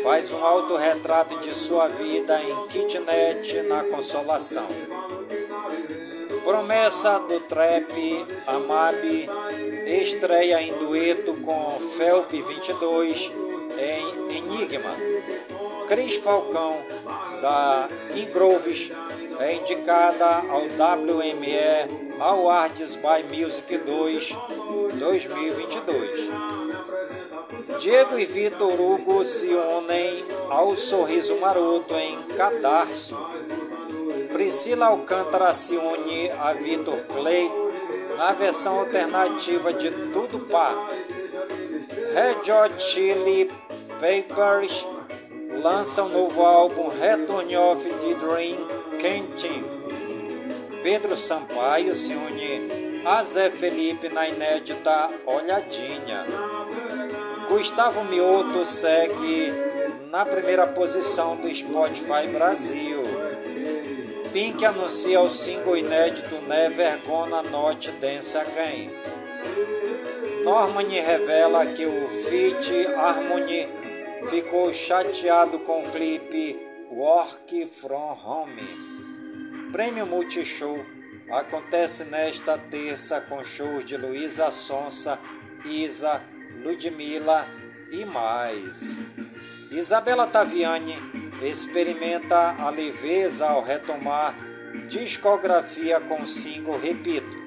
faz 0.03 0.31
um 0.31 0.43
autorretrato 0.43 1.39
de 1.39 1.53
sua 1.53 1.87
vida 1.87 2.41
em 2.41 2.67
Kitnet 2.67 3.61
na 3.63 3.83
Consolação. 3.83 4.67
Promessa 6.43 7.19
do 7.19 7.39
Trap 7.41 8.25
Amabi 8.47 9.29
estreia 9.85 10.61
em 10.61 10.73
dueto 10.79 11.35
com 11.35 11.79
Felp 11.97 12.31
22 12.31 13.31
em 13.77 14.37
Enigma. 14.37 14.95
Cris 15.87 16.15
Falcão, 16.15 16.77
da 17.41 17.89
Ingroves, 18.15 18.91
é 19.39 19.55
indicada 19.55 20.25
ao 20.49 20.61
WME 20.61 22.10
Awards 22.21 22.97
by 22.97 23.23
Music 23.23 23.79
2 23.79 24.37
2022. 24.99 26.29
Diego 27.79 28.19
e 28.19 28.25
Vitor 28.27 28.79
Hugo 28.79 29.25
se 29.25 29.47
unem 29.47 30.23
ao 30.47 30.75
Sorriso 30.75 31.37
Maroto 31.37 31.95
em 31.95 32.21
Cadarço. 32.37 33.17
Priscila 34.31 34.85
Alcântara 34.85 35.51
se 35.51 35.75
une 35.75 36.29
a 36.29 36.53
Vitor 36.53 37.03
Clay 37.07 37.51
na 38.15 38.33
versão 38.33 38.81
alternativa 38.81 39.73
de 39.73 39.89
Tudo 40.13 40.41
Pá. 40.41 40.75
Red 42.13 42.51
Hot 42.51 42.83
Chili 42.83 43.49
Papers 43.99 44.85
lança 45.59 46.03
um 46.03 46.09
novo 46.09 46.43
álbum 46.43 46.87
Return 46.87 47.57
of 47.57 47.83
the 47.83 48.13
Dream 48.13 48.67
Canteen. 49.01 49.80
Pedro 50.83 51.15
Sampaio 51.15 51.93
se 51.93 52.13
une 52.13 53.01
a 53.05 53.21
Zé 53.23 53.51
Felipe 53.51 54.09
na 54.09 54.27
inédita 54.27 55.11
Olhadinha. 55.27 56.25
Gustavo 57.47 58.03
Mioto 58.03 58.65
segue 58.65 59.53
na 60.09 60.25
primeira 60.25 60.65
posição 60.65 61.35
do 61.35 61.53
Spotify 61.53 62.27
Brasil. 62.27 63.03
Pink 64.33 64.65
anuncia 64.65 65.21
o 65.21 65.29
single 65.29 65.77
inédito 65.77 66.35
Never 66.47 66.99
Gonna 67.05 67.43
Not 67.43 67.91
Dance 67.99 68.35
Again. 68.37 68.89
Norman 70.43 70.89
revela 70.89 71.65
que 71.67 71.85
o 71.85 72.09
feat 72.09 72.87
Harmony 72.95 73.67
ficou 74.29 74.73
chateado 74.73 75.59
com 75.59 75.83
o 75.83 75.91
clipe 75.91 76.59
Work 76.91 77.67
From 77.67 78.17
Home. 78.25 78.90
Prêmio 79.71 80.05
Multishow 80.05 80.85
acontece 81.29 82.03
nesta 82.03 82.57
terça 82.57 83.21
com 83.21 83.41
shows 83.41 83.85
de 83.85 83.95
Luísa 83.95 84.51
Sonsa, 84.51 85.17
Isa, 85.63 86.21
Ludmilla 86.61 87.47
e 87.89 88.03
mais. 88.03 88.99
Isabela 89.71 90.27
Taviani 90.27 90.93
experimenta 91.41 92.57
a 92.59 92.69
leveza 92.69 93.47
ao 93.47 93.63
retomar 93.63 94.35
discografia 94.89 96.01
com 96.01 96.25
single 96.25 96.77
Repito. 96.77 97.39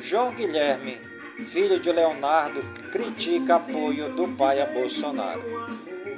João 0.00 0.34
Guilherme, 0.34 1.00
filho 1.46 1.80
de 1.80 1.90
Leonardo, 1.90 2.62
critica 2.90 3.56
apoio 3.56 4.14
do 4.14 4.28
pai 4.36 4.60
a 4.60 4.66
Bolsonaro. 4.66 5.42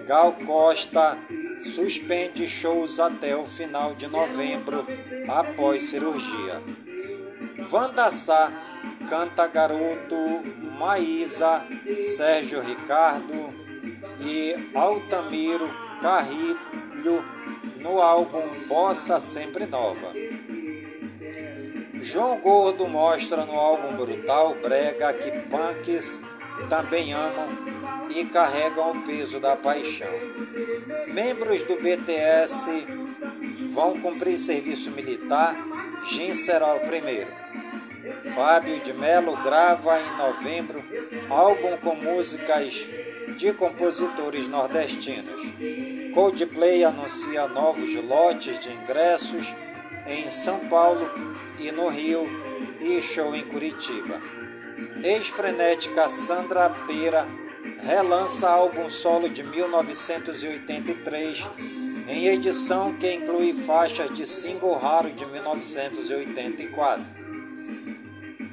Gal 0.09 0.33
Costa 0.45 1.17
suspende 1.61 2.47
shows 2.47 3.01
até 3.01 3.37
o 3.37 3.45
final 3.45 3.95
de 3.95 4.07
novembro 4.07 4.87
após 5.29 5.85
cirurgia. 5.85 6.63
Wanda 7.71 8.11
Sá 8.11 8.53
canta 9.09 9.47
Garoto, 9.47 10.17
Maísa, 10.79 11.65
Sérgio 12.01 12.61
Ricardo 12.61 13.55
e 14.21 14.71
Altamiro 14.75 15.69
Carrilho 16.01 17.25
no 17.79 18.01
álbum 18.01 18.67
Bossa 18.67 19.19
Sempre 19.21 19.67
Nova. 19.67 20.13
João 22.01 22.39
Gordo 22.39 22.87
mostra 22.87 23.47
no 23.47 23.59
álbum 23.59 23.97
Brutal 23.97 24.55
Brega 24.63 25.13
que 25.15 25.31
punks 25.49 26.21
também 26.69 27.13
amam 27.13 27.49
e 28.11 28.25
carregam 28.27 28.91
o 28.91 29.03
peso 29.03 29.41
da 29.41 29.57
paixão. 29.57 30.13
Membros 31.13 31.63
do 31.65 31.77
BTS 31.77 32.87
vão 33.71 33.99
cumprir 34.01 34.37
serviço 34.37 34.91
militar, 34.91 35.57
Jim 36.05 36.35
será 36.35 36.75
o 36.75 36.81
primeiro. 36.81 37.33
Fábio 38.35 38.81
de 38.81 38.93
Mello 38.93 39.37
grava 39.43 40.01
em 40.01 40.17
novembro 40.17 40.85
álbum 41.31 41.77
com 41.79 41.95
músicas 41.95 42.89
de 43.37 43.53
compositores 43.53 44.49
nordestinos. 44.49 45.43
Coldplay 46.15 46.85
anuncia 46.85 47.49
novos 47.49 47.95
lotes 47.95 48.59
de 48.59 48.73
ingressos 48.73 49.55
em 50.07 50.31
São 50.31 50.61
Paulo 50.69 51.11
e 51.59 51.73
no 51.73 51.89
Rio 51.89 52.29
e 52.81 53.01
show 53.01 53.35
em 53.35 53.45
Curitiba. 53.45 54.21
Ex-frenética 55.03 56.09
Sandra 56.09 56.71
Pera 56.87 57.27
relança 57.85 58.49
álbum 58.49 58.89
solo 58.89 59.29
de 59.29 59.43
1983 59.43 61.47
em 62.09 62.29
edição 62.29 62.95
que 62.95 63.13
inclui 63.13 63.53
faixas 63.53 64.09
de 64.11 64.25
single 64.27 64.73
raro 64.75 65.13
de 65.13 65.27
1984. 65.27 67.05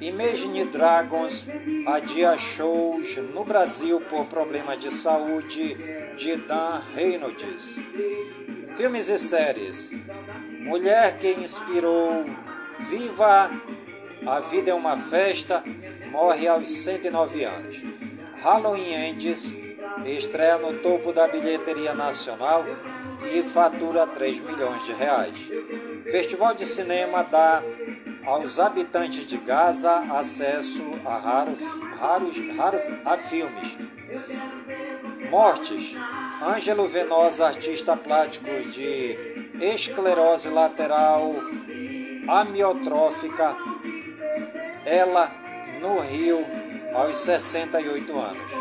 Imagine 0.01 0.65
Dragons 0.65 1.47
adia 1.87 2.37
shows 2.37 3.15
no 3.33 3.45
Brasil 3.45 4.01
por 4.01 4.25
problemas 4.25 4.77
de 4.79 4.91
saúde 4.91 5.77
de 6.17 6.35
Dan 6.35 6.81
Reynolds. 6.93 7.79
Filmes 8.75 9.07
e 9.09 9.17
séries. 9.17 9.91
Mulher 10.59 11.17
que 11.19 11.31
inspirou 11.31 12.25
Viva, 12.89 13.49
a 14.25 14.39
vida 14.41 14.71
é 14.71 14.73
uma 14.73 14.97
festa, 14.97 15.63
morre 16.11 16.47
aos 16.47 16.71
109 16.71 17.43
anos. 17.43 18.00
Halloween 18.41 18.91
Ends 18.91 19.55
estreia 20.03 20.57
no 20.57 20.79
topo 20.79 21.13
da 21.13 21.27
bilheteria 21.27 21.93
nacional 21.93 22.65
e 23.31 23.43
fatura 23.43 24.07
3 24.07 24.39
milhões 24.39 24.83
de 24.83 24.93
reais. 24.93 25.51
Festival 26.03 26.55
de 26.55 26.65
Cinema 26.65 27.23
dá 27.23 27.61
aos 28.25 28.59
habitantes 28.59 29.27
de 29.27 29.37
Gaza 29.37 29.93
acesso 30.17 30.81
a 31.05 31.17
raros, 31.17 31.59
raros, 31.99 32.35
raros 32.57 32.81
a 33.05 33.17
filmes. 33.17 33.77
Mortes. 35.29 35.95
Ângelo 36.41 36.87
Venosa, 36.87 37.45
artista 37.45 37.95
plástico 37.95 38.49
de 38.71 39.53
esclerose 39.61 40.49
lateral 40.49 41.35
amiotrófica. 42.27 43.55
Ela 44.83 45.31
no 45.79 45.99
Rio 45.99 46.43
aos 46.93 47.19
68 47.19 48.19
anos. 48.19 48.51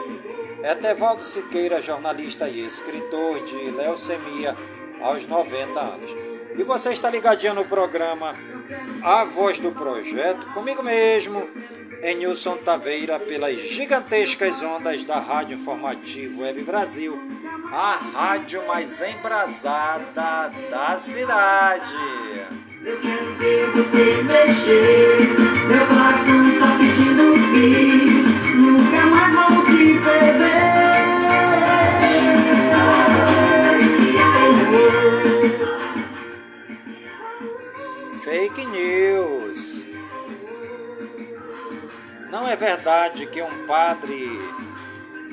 Etevaldo 0.62 1.22
Siqueira, 1.22 1.80
jornalista 1.80 2.48
e 2.48 2.64
escritor 2.64 3.42
de 3.44 3.70
leucemia 3.70 4.56
aos 5.00 5.26
90 5.26 5.80
anos. 5.80 6.10
E 6.56 6.62
você 6.62 6.92
está 6.92 7.08
ligadinho 7.08 7.54
no 7.54 7.64
programa 7.64 8.34
A 9.02 9.24
Voz 9.24 9.58
do 9.58 9.72
Projeto, 9.72 10.52
comigo 10.52 10.82
mesmo, 10.82 11.48
Enilson 12.02 12.56
Taveira, 12.58 13.18
pelas 13.18 13.58
gigantescas 13.58 14.62
ondas 14.62 15.04
da 15.04 15.18
Rádio 15.18 15.54
Informativo 15.54 16.42
Web 16.42 16.62
Brasil, 16.64 17.18
a 17.72 17.96
rádio 18.12 18.66
mais 18.66 19.00
embrasada 19.00 20.50
da 20.70 20.96
cidade. 20.96 21.94
Eu 22.84 23.00
quero 23.00 23.34
ver 23.36 23.70
você 23.70 24.22
mexer, 24.22 25.49
padre 43.66 44.24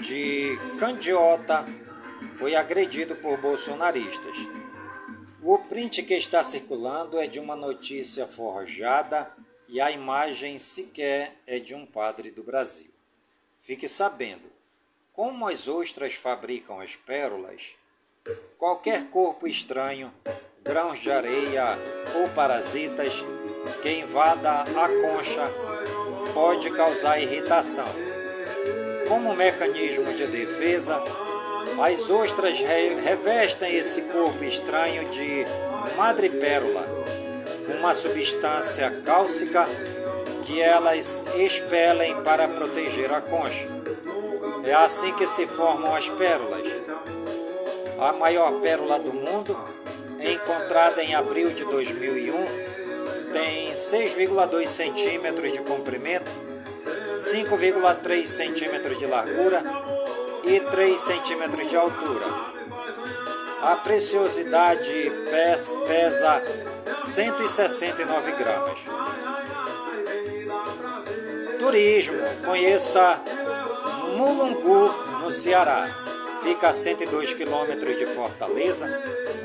de 0.01 0.57
Candiota 0.79 1.65
foi 2.37 2.55
agredido 2.55 3.15
por 3.15 3.39
bolsonaristas. 3.39 4.37
O 5.41 5.59
print 5.59 6.03
que 6.03 6.13
está 6.13 6.43
circulando 6.43 7.19
é 7.19 7.27
de 7.27 7.39
uma 7.39 7.55
notícia 7.55 8.25
forjada 8.25 9.31
e 9.67 9.79
a 9.81 9.91
imagem 9.91 10.59
sequer 10.59 11.35
é 11.45 11.59
de 11.59 11.73
um 11.73 11.85
padre 11.85 12.31
do 12.31 12.43
Brasil. 12.43 12.91
Fique 13.59 13.87
sabendo, 13.87 14.51
como 15.13 15.47
as 15.47 15.67
ostras 15.67 16.13
fabricam 16.13 16.79
as 16.79 16.95
pérolas, 16.95 17.75
qualquer 18.57 19.09
corpo 19.09 19.47
estranho 19.47 20.13
grãos 20.63 20.99
de 20.99 21.09
areia 21.09 21.77
ou 22.15 22.29
parasitas 22.29 23.13
que 23.81 23.99
invada 23.99 24.61
a 24.61 24.87
concha 25.01 25.51
pode 26.33 26.69
causar 26.71 27.19
irritação. 27.19 28.06
Como 29.07 29.35
mecanismo 29.35 30.13
de 30.13 30.27
defesa, 30.27 31.03
as 31.79 32.09
ostras 32.09 32.59
revestem 32.59 33.75
esse 33.75 34.01
corpo 34.03 34.43
estranho 34.43 35.09
de 35.09 35.45
madrepérola, 35.95 36.85
uma 37.79 37.93
substância 37.93 38.89
cálcica 39.05 39.67
que 40.43 40.61
elas 40.61 41.23
expelem 41.35 42.21
para 42.23 42.47
proteger 42.47 43.11
a 43.11 43.21
concha. 43.21 43.67
É 44.63 44.73
assim 44.73 45.13
que 45.13 45.25
se 45.25 45.45
formam 45.47 45.95
as 45.95 46.09
pérolas. 46.09 46.67
A 47.99 48.13
maior 48.13 48.59
pérola 48.59 48.99
do 48.99 49.13
mundo 49.13 49.57
encontrada 50.19 51.03
em 51.03 51.15
abril 51.15 51.51
de 51.51 51.63
2001, 51.65 52.33
tem 53.31 53.71
6,2 53.71 54.67
centímetros 54.67 55.51
de 55.51 55.59
comprimento, 55.59 56.46
5,3 57.17 58.25
centímetros 58.25 58.97
de 58.97 59.05
largura 59.05 59.63
e 60.43 60.59
3 60.59 61.01
centímetros 61.01 61.67
de 61.67 61.75
altura. 61.75 62.25
A 63.61 63.75
preciosidade 63.77 65.11
pesa 65.87 66.43
169 66.95 68.31
gramas. 68.33 68.79
Turismo. 71.59 72.19
Conheça 72.45 73.21
Mulungu, 74.15 74.87
no 75.21 75.31
Ceará. 75.31 75.89
Fica 76.41 76.69
a 76.69 76.73
102 76.73 77.33
quilômetros 77.33 77.97
de 77.97 78.05
Fortaleza 78.05 78.87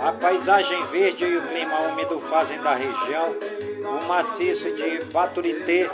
a 0.02 0.12
paisagem 0.12 0.84
verde 0.86 1.24
e 1.24 1.36
o 1.36 1.46
clima 1.46 1.78
úmido 1.82 2.18
fazem 2.18 2.60
da 2.60 2.74
região 2.74 3.36
o 3.84 4.08
maciço 4.08 4.72
de 4.74 5.04
Baturité 5.04 5.88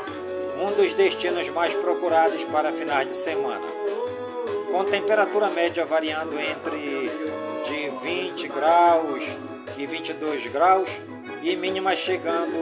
um 0.58 0.72
dos 0.72 0.92
destinos 0.94 1.48
mais 1.50 1.74
procurados 1.74 2.44
para 2.44 2.72
finais 2.72 3.06
de 3.06 3.14
semana. 3.14 3.66
Com 4.72 4.84
temperatura 4.84 5.48
média 5.48 5.86
variando 5.86 6.38
entre 6.38 7.10
de 7.64 7.90
20 8.02 8.48
graus 8.48 9.24
e 9.76 9.86
22 9.86 10.48
graus 10.48 11.00
e 11.42 11.54
mínima 11.54 11.94
chegando 11.94 12.58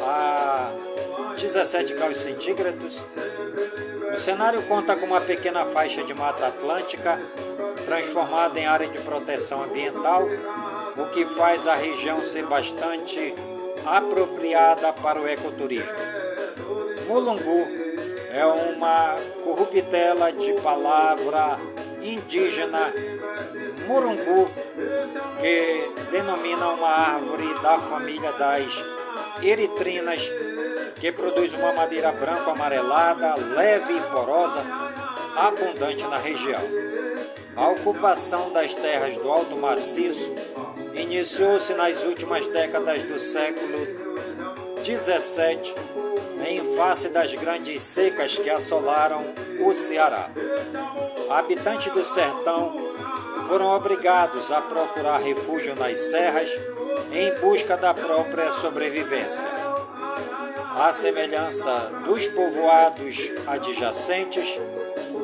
a 0.00 0.74
17 1.36 1.94
graus 1.94 2.18
centígrados. 2.18 3.04
O 4.12 4.16
cenário 4.16 4.62
conta 4.64 4.94
com 4.96 5.06
uma 5.06 5.20
pequena 5.20 5.64
faixa 5.64 6.02
de 6.02 6.12
mata 6.12 6.46
atlântica 6.46 7.20
transformada 7.86 8.60
em 8.60 8.66
área 8.66 8.88
de 8.88 8.98
proteção 8.98 9.62
ambiental 9.62 10.28
o 10.96 11.06
que 11.06 11.24
faz 11.24 11.66
a 11.66 11.74
região 11.74 12.22
ser 12.24 12.44
bastante 12.44 13.34
apropriada 13.86 14.92
para 14.92 15.20
o 15.20 15.26
ecoturismo. 15.26 16.17
Mulungu 17.08 17.66
é 18.30 18.44
uma 18.44 19.16
corruptela 19.42 20.30
de 20.30 20.52
palavra 20.60 21.58
indígena 22.02 22.92
murungu, 23.86 24.50
que 25.40 26.10
denomina 26.10 26.68
uma 26.68 26.88
árvore 26.90 27.54
da 27.62 27.78
família 27.78 28.30
das 28.34 28.84
eritrinas, 29.42 30.22
que 30.96 31.10
produz 31.10 31.54
uma 31.54 31.72
madeira 31.72 32.12
branco 32.12 32.50
amarelada, 32.50 33.36
leve 33.36 33.96
e 33.96 34.02
porosa, 34.02 34.62
abundante 35.34 36.06
na 36.08 36.18
região. 36.18 36.62
A 37.56 37.70
ocupação 37.70 38.52
das 38.52 38.74
terras 38.74 39.16
do 39.16 39.32
Alto 39.32 39.56
Maciço 39.56 40.34
iniciou-se 40.92 41.72
nas 41.72 42.04
últimas 42.04 42.46
décadas 42.48 43.02
do 43.04 43.18
século 43.18 43.78
XVII, 44.84 45.74
em 46.46 46.76
face 46.76 47.08
das 47.08 47.34
grandes 47.34 47.82
secas 47.82 48.38
que 48.38 48.50
assolaram 48.50 49.24
o 49.60 49.72
Ceará. 49.72 50.30
Habitantes 51.30 51.92
do 51.92 52.04
sertão 52.04 52.88
foram 53.46 53.66
obrigados 53.66 54.50
a 54.50 54.60
procurar 54.60 55.18
refúgio 55.18 55.74
nas 55.74 55.98
serras 55.98 56.50
em 57.12 57.34
busca 57.40 57.76
da 57.76 57.94
própria 57.94 58.50
sobrevivência. 58.50 59.48
À 60.74 60.92
semelhança 60.92 61.92
dos 62.04 62.28
povoados 62.28 63.32
adjacentes, 63.46 64.60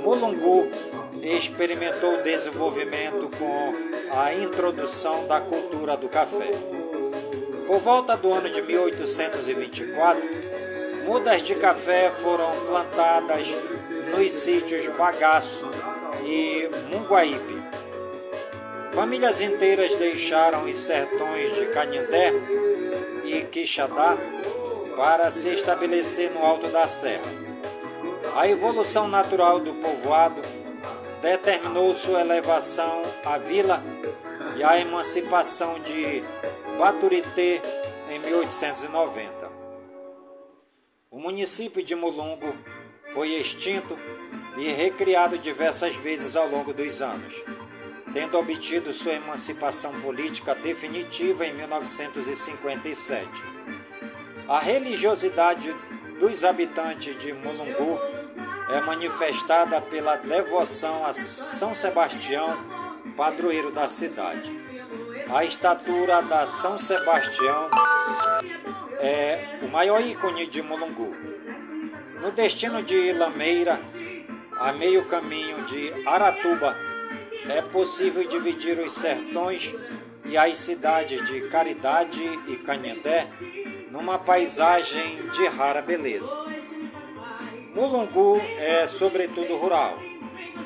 Mulungu 0.02 0.68
experimentou 1.22 2.22
desenvolvimento 2.22 3.30
com 3.38 3.74
a 4.10 4.34
introdução 4.34 5.26
da 5.26 5.40
cultura 5.40 5.96
do 5.96 6.08
café. 6.08 6.50
Por 7.66 7.78
volta 7.80 8.16
do 8.16 8.32
ano 8.32 8.50
de 8.50 8.60
1824, 8.62 10.43
mudas 11.04 11.42
de 11.42 11.54
café 11.54 12.10
foram 12.10 12.64
plantadas 12.64 13.48
nos 14.10 14.32
sítios 14.32 14.88
Bagaço 14.88 15.70
e 16.24 16.68
Munguaípe. 16.88 17.62
Famílias 18.94 19.40
inteiras 19.40 19.94
deixaram 19.96 20.64
os 20.64 20.76
sertões 20.76 21.54
de 21.56 21.66
Canindé 21.66 22.32
e 23.24 23.42
Quixadá 23.42 24.16
para 24.96 25.30
se 25.30 25.48
estabelecer 25.50 26.30
no 26.30 26.44
alto 26.44 26.68
da 26.68 26.86
serra. 26.86 27.30
A 28.34 28.48
evolução 28.48 29.06
natural 29.06 29.60
do 29.60 29.74
povoado 29.74 30.40
determinou 31.20 31.94
sua 31.94 32.20
elevação 32.20 33.02
à 33.24 33.36
vila 33.36 33.82
e 34.56 34.62
a 34.62 34.78
emancipação 34.78 35.78
de 35.80 36.24
Baturité 36.78 37.60
em 38.10 38.18
1890. 38.20 39.43
O 41.14 41.20
município 41.20 41.80
de 41.80 41.94
Mulungo 41.94 42.58
foi 43.12 43.34
extinto 43.34 43.96
e 44.56 44.66
recriado 44.72 45.38
diversas 45.38 45.94
vezes 45.94 46.34
ao 46.34 46.48
longo 46.48 46.74
dos 46.74 47.00
anos, 47.00 47.40
tendo 48.12 48.36
obtido 48.36 48.92
sua 48.92 49.12
emancipação 49.12 50.00
política 50.00 50.56
definitiva 50.56 51.46
em 51.46 51.54
1957. 51.54 53.28
A 54.48 54.58
religiosidade 54.58 55.72
dos 56.18 56.42
habitantes 56.42 57.16
de 57.16 57.32
Mulungu 57.32 57.96
é 58.70 58.80
manifestada 58.80 59.80
pela 59.80 60.16
devoção 60.16 61.06
a 61.06 61.12
São 61.12 61.72
Sebastião, 61.72 62.58
padroeiro 63.16 63.70
da 63.70 63.86
cidade. 63.86 64.52
A 65.32 65.44
estatura 65.44 66.22
da 66.22 66.44
São 66.44 66.76
Sebastião 66.76 67.70
é 68.98 69.58
o 69.62 69.68
maior 69.68 70.00
ícone 70.00 70.46
de 70.46 70.62
Mulungu. 70.62 71.14
No 72.20 72.30
destino 72.32 72.82
de 72.82 73.12
Lameira, 73.12 73.80
a 74.58 74.72
meio 74.72 75.04
caminho 75.06 75.64
de 75.64 75.92
Aratuba, 76.06 76.76
é 77.48 77.60
possível 77.60 78.26
dividir 78.26 78.78
os 78.78 78.92
sertões 78.92 79.74
e 80.24 80.36
as 80.36 80.56
cidades 80.56 81.24
de 81.28 81.42
Caridade 81.48 82.22
e 82.48 82.56
Canhendé 82.56 83.26
numa 83.90 84.18
paisagem 84.18 85.28
de 85.30 85.46
rara 85.48 85.82
beleza. 85.82 86.36
Mulungu 87.74 88.40
é 88.56 88.86
sobretudo 88.86 89.56
rural. 89.56 89.98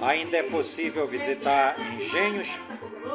Ainda 0.01 0.37
é 0.37 0.43
possível 0.45 1.07
visitar 1.07 1.77
engenhos 1.95 2.61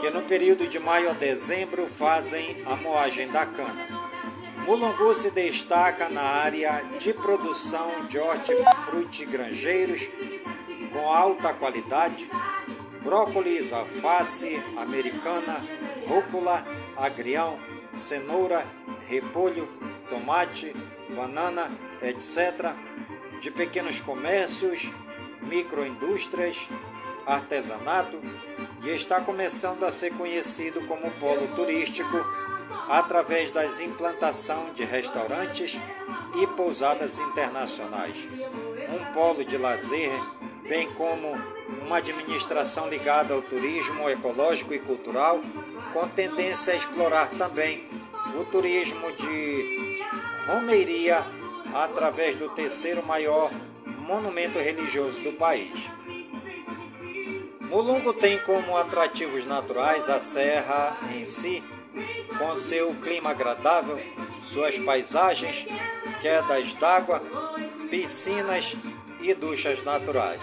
que 0.01 0.09
no 0.09 0.23
período 0.23 0.67
de 0.67 0.79
maio 0.79 1.09
a 1.09 1.13
dezembro 1.13 1.87
fazem 1.87 2.61
a 2.65 2.75
moagem 2.75 3.31
da 3.31 3.45
cana. 3.45 4.02
Mulungu 4.65 5.13
se 5.13 5.29
destaca 5.31 6.07
na 6.07 6.21
área 6.21 6.81
de 6.97 7.13
produção 7.13 8.05
de 8.07 8.17
hortifrutigranjeiros 8.17 10.09
com 10.93 11.09
alta 11.11 11.53
qualidade, 11.53 12.29
brócolis, 13.03 13.73
alface, 13.73 14.55
americana, 14.77 15.67
rúcula, 16.07 16.65
agrião, 16.95 17.59
cenoura, 17.93 18.65
repolho, 19.05 19.67
tomate, 20.09 20.73
banana, 21.13 21.69
etc., 22.01 22.73
de 23.41 23.51
pequenos 23.51 23.99
comércios, 23.99 24.89
microindústrias, 25.41 26.69
artesanato 27.25 28.21
e 28.81 28.89
está 28.89 29.19
começando 29.19 29.83
a 29.83 29.91
ser 29.91 30.13
conhecido 30.13 30.85
como 30.87 31.11
polo 31.19 31.49
turístico 31.53 32.42
através 32.87 33.51
das 33.51 33.79
implantação 33.79 34.73
de 34.73 34.83
restaurantes 34.83 35.79
e 36.35 36.47
pousadas 36.47 37.19
internacionais, 37.19 38.27
um 38.89 39.13
polo 39.13 39.43
de 39.43 39.57
lazer, 39.57 40.11
bem 40.67 40.91
como 40.93 41.37
uma 41.81 41.97
administração 41.97 42.89
ligada 42.89 43.33
ao 43.33 43.41
turismo 43.41 44.09
ecológico 44.09 44.73
e 44.73 44.79
cultural, 44.79 45.41
com 45.93 46.07
tendência 46.07 46.73
a 46.73 46.77
explorar 46.77 47.29
também 47.31 47.87
o 48.39 48.43
turismo 48.45 49.11
de 49.11 49.99
romeiria 50.47 51.25
através 51.73 52.35
do 52.35 52.49
terceiro 52.49 53.05
maior 53.05 53.51
monumento 53.85 54.59
religioso 54.59 55.21
do 55.21 55.33
país. 55.33 55.89
Mulungu 57.61 58.13
tem 58.13 58.37
como 58.39 58.77
atrativos 58.77 59.45
naturais 59.45 60.09
a 60.09 60.19
serra 60.19 60.97
em 61.15 61.25
si, 61.25 61.63
com 62.43 62.57
seu 62.57 62.93
clima 62.95 63.29
agradável, 63.29 63.97
suas 64.41 64.77
paisagens, 64.77 65.65
quedas 66.21 66.75
d'água, 66.75 67.23
piscinas 67.89 68.75
e 69.21 69.33
duchas 69.33 69.81
naturais. 69.81 70.41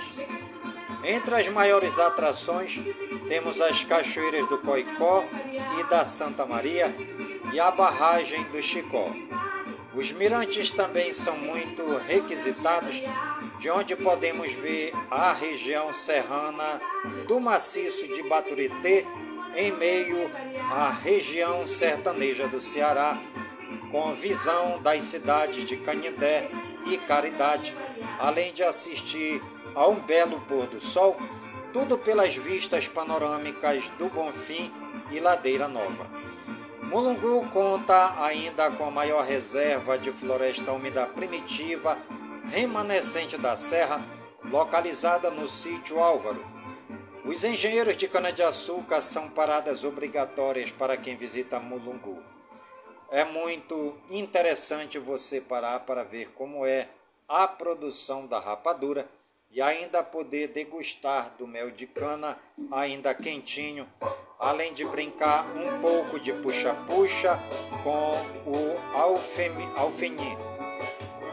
Entre 1.05 1.35
as 1.35 1.49
maiores 1.51 1.99
atrações 1.99 2.83
temos 3.29 3.61
as 3.61 3.85
cachoeiras 3.85 4.47
do 4.49 4.57
Coicó 4.57 5.27
e 5.79 5.85
da 5.91 6.03
Santa 6.03 6.47
Maria 6.47 6.95
e 7.53 7.61
a 7.61 7.71
barragem 7.71 8.45
do 8.45 8.63
Chicó. 8.63 9.13
Os 9.95 10.11
mirantes 10.11 10.71
também 10.71 11.13
são 11.13 11.37
muito 11.37 11.85
requisitados, 11.99 13.03
de 13.59 13.69
onde 13.69 13.95
podemos 13.95 14.53
ver 14.55 14.95
a 15.11 15.35
região 15.35 15.93
serrana 15.93 16.81
do 17.29 17.39
maciço 17.41 18.09
de 18.11 18.23
Baturité 18.23 19.05
em 19.55 19.73
meio 19.73 20.31
à 20.71 20.89
região 20.91 21.67
sertaneja 21.67 22.47
do 22.47 22.61
Ceará, 22.61 23.19
com 23.91 24.15
visão 24.15 24.81
das 24.81 25.03
cidades 25.03 25.65
de 25.65 25.77
Canindé 25.77 26.49
e 26.87 26.97
Caridade, 26.97 27.77
além 28.21 28.53
de 28.53 28.63
assistir 28.63 29.43
a 29.75 29.89
um 29.89 29.97
belo 29.97 30.41
pôr 30.43 30.67
do 30.69 30.81
sol, 30.81 31.17
tudo 31.73 31.99
pelas 31.99 32.37
vistas 32.37 32.87
panorâmicas 32.87 33.91
do 33.99 34.09
Bonfim 34.09 34.73
e 35.11 35.19
Ladeira 35.19 35.67
Nova. 35.67 36.07
Mulungu 36.83 37.49
conta 37.51 38.15
ainda 38.23 38.71
com 38.71 38.85
a 38.85 38.91
maior 38.91 39.25
reserva 39.25 39.99
de 39.99 40.13
floresta 40.13 40.73
úmida 40.73 41.07
primitiva 41.07 41.99
remanescente 42.45 43.37
da 43.37 43.57
serra, 43.57 44.05
localizada 44.45 45.31
no 45.31 45.47
sítio 45.49 46.01
Álvaro. 46.01 46.45
Os 47.25 47.45
engenheiros 47.45 47.97
de 47.97 48.09
cana-de-açúcar 48.09 49.01
são 49.01 49.29
paradas 49.29 49.85
obrigatórias 49.85 50.73
para 50.73 50.97
quem 50.97 51.17
visita 51.17 51.61
Mulungu. 51.61 52.23
É 53.11 53.25
muito 53.25 53.99
interessante 54.09 54.99
você 54.99 55.41
parar 55.41 55.81
para 55.81 56.03
ver 56.05 56.31
como 56.33 56.65
é 56.65 56.89
a 57.29 57.47
produção 57.47 58.27
da 58.27 58.39
rapadura 58.39 59.09
e 59.51 59.61
ainda 59.61 60.03
poder 60.03 60.49
degustar 60.49 61.35
do 61.37 61.47
mel 61.47 61.71
de 61.71 61.87
cana 61.87 62.39
ainda 62.71 63.13
quentinho 63.15 63.87
além 64.41 64.73
de 64.73 64.87
brincar 64.87 65.45
um 65.55 65.81
pouco 65.83 66.19
de 66.19 66.33
puxa-puxa 66.33 67.39
com 67.85 68.51
o 68.51 68.97
alfeni. 69.77 70.39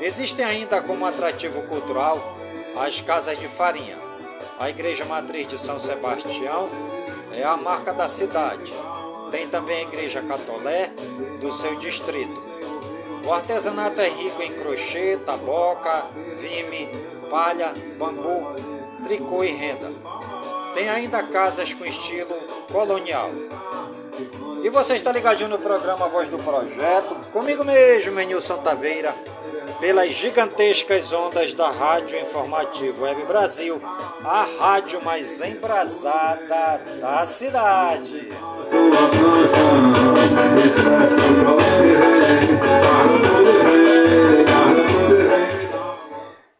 Existem 0.01 0.45
ainda 0.45 0.81
como 0.81 1.05
atrativo 1.05 1.63
cultural 1.67 2.19
as 2.75 2.99
casas 2.99 3.39
de 3.39 3.47
farinha. 3.47 4.06
A 4.59 4.69
igreja 4.71 5.05
matriz 5.05 5.47
de 5.47 5.55
São 5.55 5.77
Sebastião 5.77 6.67
é 7.31 7.43
a 7.43 7.55
marca 7.55 7.93
da 7.93 8.09
cidade. 8.09 8.73
Tem 9.29 9.47
também 9.47 9.77
a 9.77 9.87
igreja 9.87 10.23
catolé 10.23 10.91
do 11.39 11.51
seu 11.51 11.75
distrito. 11.75 12.41
O 13.23 13.31
artesanato 13.31 14.01
é 14.01 14.09
rico 14.09 14.41
em 14.41 14.53
crochê, 14.53 15.17
taboca, 15.17 16.07
vime, 16.37 16.89
palha, 17.29 17.75
bambu, 17.99 18.55
tricô 19.03 19.43
e 19.43 19.51
renda. 19.51 19.91
Tem 20.73 20.89
ainda 20.89 21.21
casas 21.21 21.73
com 21.75 21.85
estilo 21.85 22.35
colonial. 22.71 23.29
E 24.63 24.69
você 24.69 24.95
está 24.95 25.11
ligadinho 25.11 25.49
no 25.49 25.59
programa 25.59 26.09
Voz 26.09 26.29
do 26.29 26.39
Projeto, 26.39 27.15
comigo 27.31 27.63
mesmo, 27.63 28.13
Menilson 28.13 28.57
Taveira, 28.57 29.13
pelas 29.79 30.13
gigantescas 30.13 31.11
ondas 31.13 31.53
da 31.53 31.69
Rádio 31.69 32.19
Informativo 32.19 33.03
Web 33.03 33.25
Brasil, 33.25 33.81
a 34.23 34.45
rádio 34.59 35.03
mais 35.03 35.39
embrasada 35.41 36.81
da 36.99 37.25
cidade. 37.25 38.31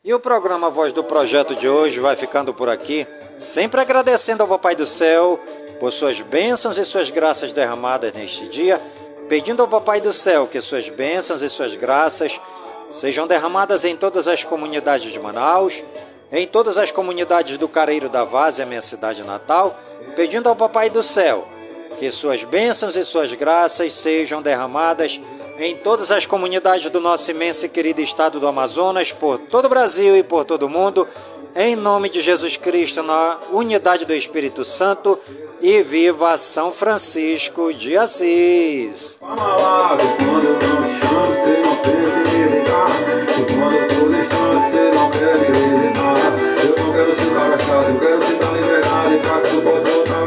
E 0.04 0.14
o 0.14 0.20
programa 0.20 0.70
Voz 0.70 0.94
do 0.94 1.04
Projeto 1.04 1.56
de 1.56 1.68
hoje 1.68 2.00
vai 2.00 2.16
ficando 2.16 2.54
por 2.54 2.70
aqui, 2.70 3.06
sempre 3.38 3.82
agradecendo 3.82 4.44
ao 4.44 4.50
Papai 4.50 4.76
do 4.76 4.86
Céu 4.86 5.40
por 5.80 5.92
suas 5.92 6.22
bênçãos 6.22 6.78
e 6.78 6.86
suas 6.86 7.10
graças 7.10 7.52
derramadas 7.52 8.14
neste 8.14 8.48
dia, 8.48 8.82
pedindo 9.28 9.62
ao 9.62 9.68
Papai 9.68 10.00
do 10.00 10.14
Céu 10.14 10.48
que 10.48 10.62
suas 10.62 10.88
bênçãos 10.88 11.42
e 11.42 11.50
suas 11.50 11.76
graças 11.76 12.40
sejam 12.90 13.28
derramadas 13.28 13.86
em 13.86 13.96
todas 13.96 14.28
as 14.28 14.44
comunidades 14.44 15.12
de 15.12 15.20
Manaus, 15.20 15.84
em 16.32 16.48
todas 16.48 16.78
as 16.78 16.92
comunidades 16.92 17.58
do 17.58 17.68
Careiro 17.68 18.10
da 18.10 18.24
Vaz, 18.24 18.60
a 18.60 18.66
minha 18.66 18.82
cidade 18.82 19.24
natal, 19.24 19.78
pedindo 20.16 20.50
ao 20.50 20.56
Papai 20.56 20.90
do 20.90 21.04
Céu 21.04 21.48
que 21.98 22.12
suas 22.12 22.44
bênçãos 22.44 22.96
e 22.96 23.04
suas 23.04 23.34
graças 23.34 23.92
sejam 23.92 24.42
derramadas 24.42 25.20
em 25.58 25.76
todas 25.76 26.12
as 26.12 26.26
comunidades 26.26 26.90
do 26.92 27.02
nosso 27.02 27.32
imenso 27.32 27.66
e 27.66 27.70
querido 27.70 28.02
estado 28.02 28.40
do 28.40 28.48
Amazonas, 28.48 29.12
por 29.12 29.40
todo 29.40 29.66
o 29.66 29.70
Brasil 29.70 30.16
e 30.16 30.22
por 30.22 30.46
todo 30.46 30.64
o 30.64 30.70
mundo, 30.70 31.08
em 31.56 31.76
nome 31.76 32.10
de 32.10 32.22
Jesus 32.22 32.56
Cristo, 32.56 33.02
na 33.02 33.40
unidade 33.52 34.06
do 34.06 34.14
Espírito 34.14 34.64
Santo, 34.64 35.20
e 35.60 35.82
viva 35.82 36.38
São 36.38 36.72
Francisco 36.72 37.74
de 37.74 37.98
Assis. 37.98 39.18
Quero 39.20 39.98
te 41.34 41.62
dar 41.62 41.67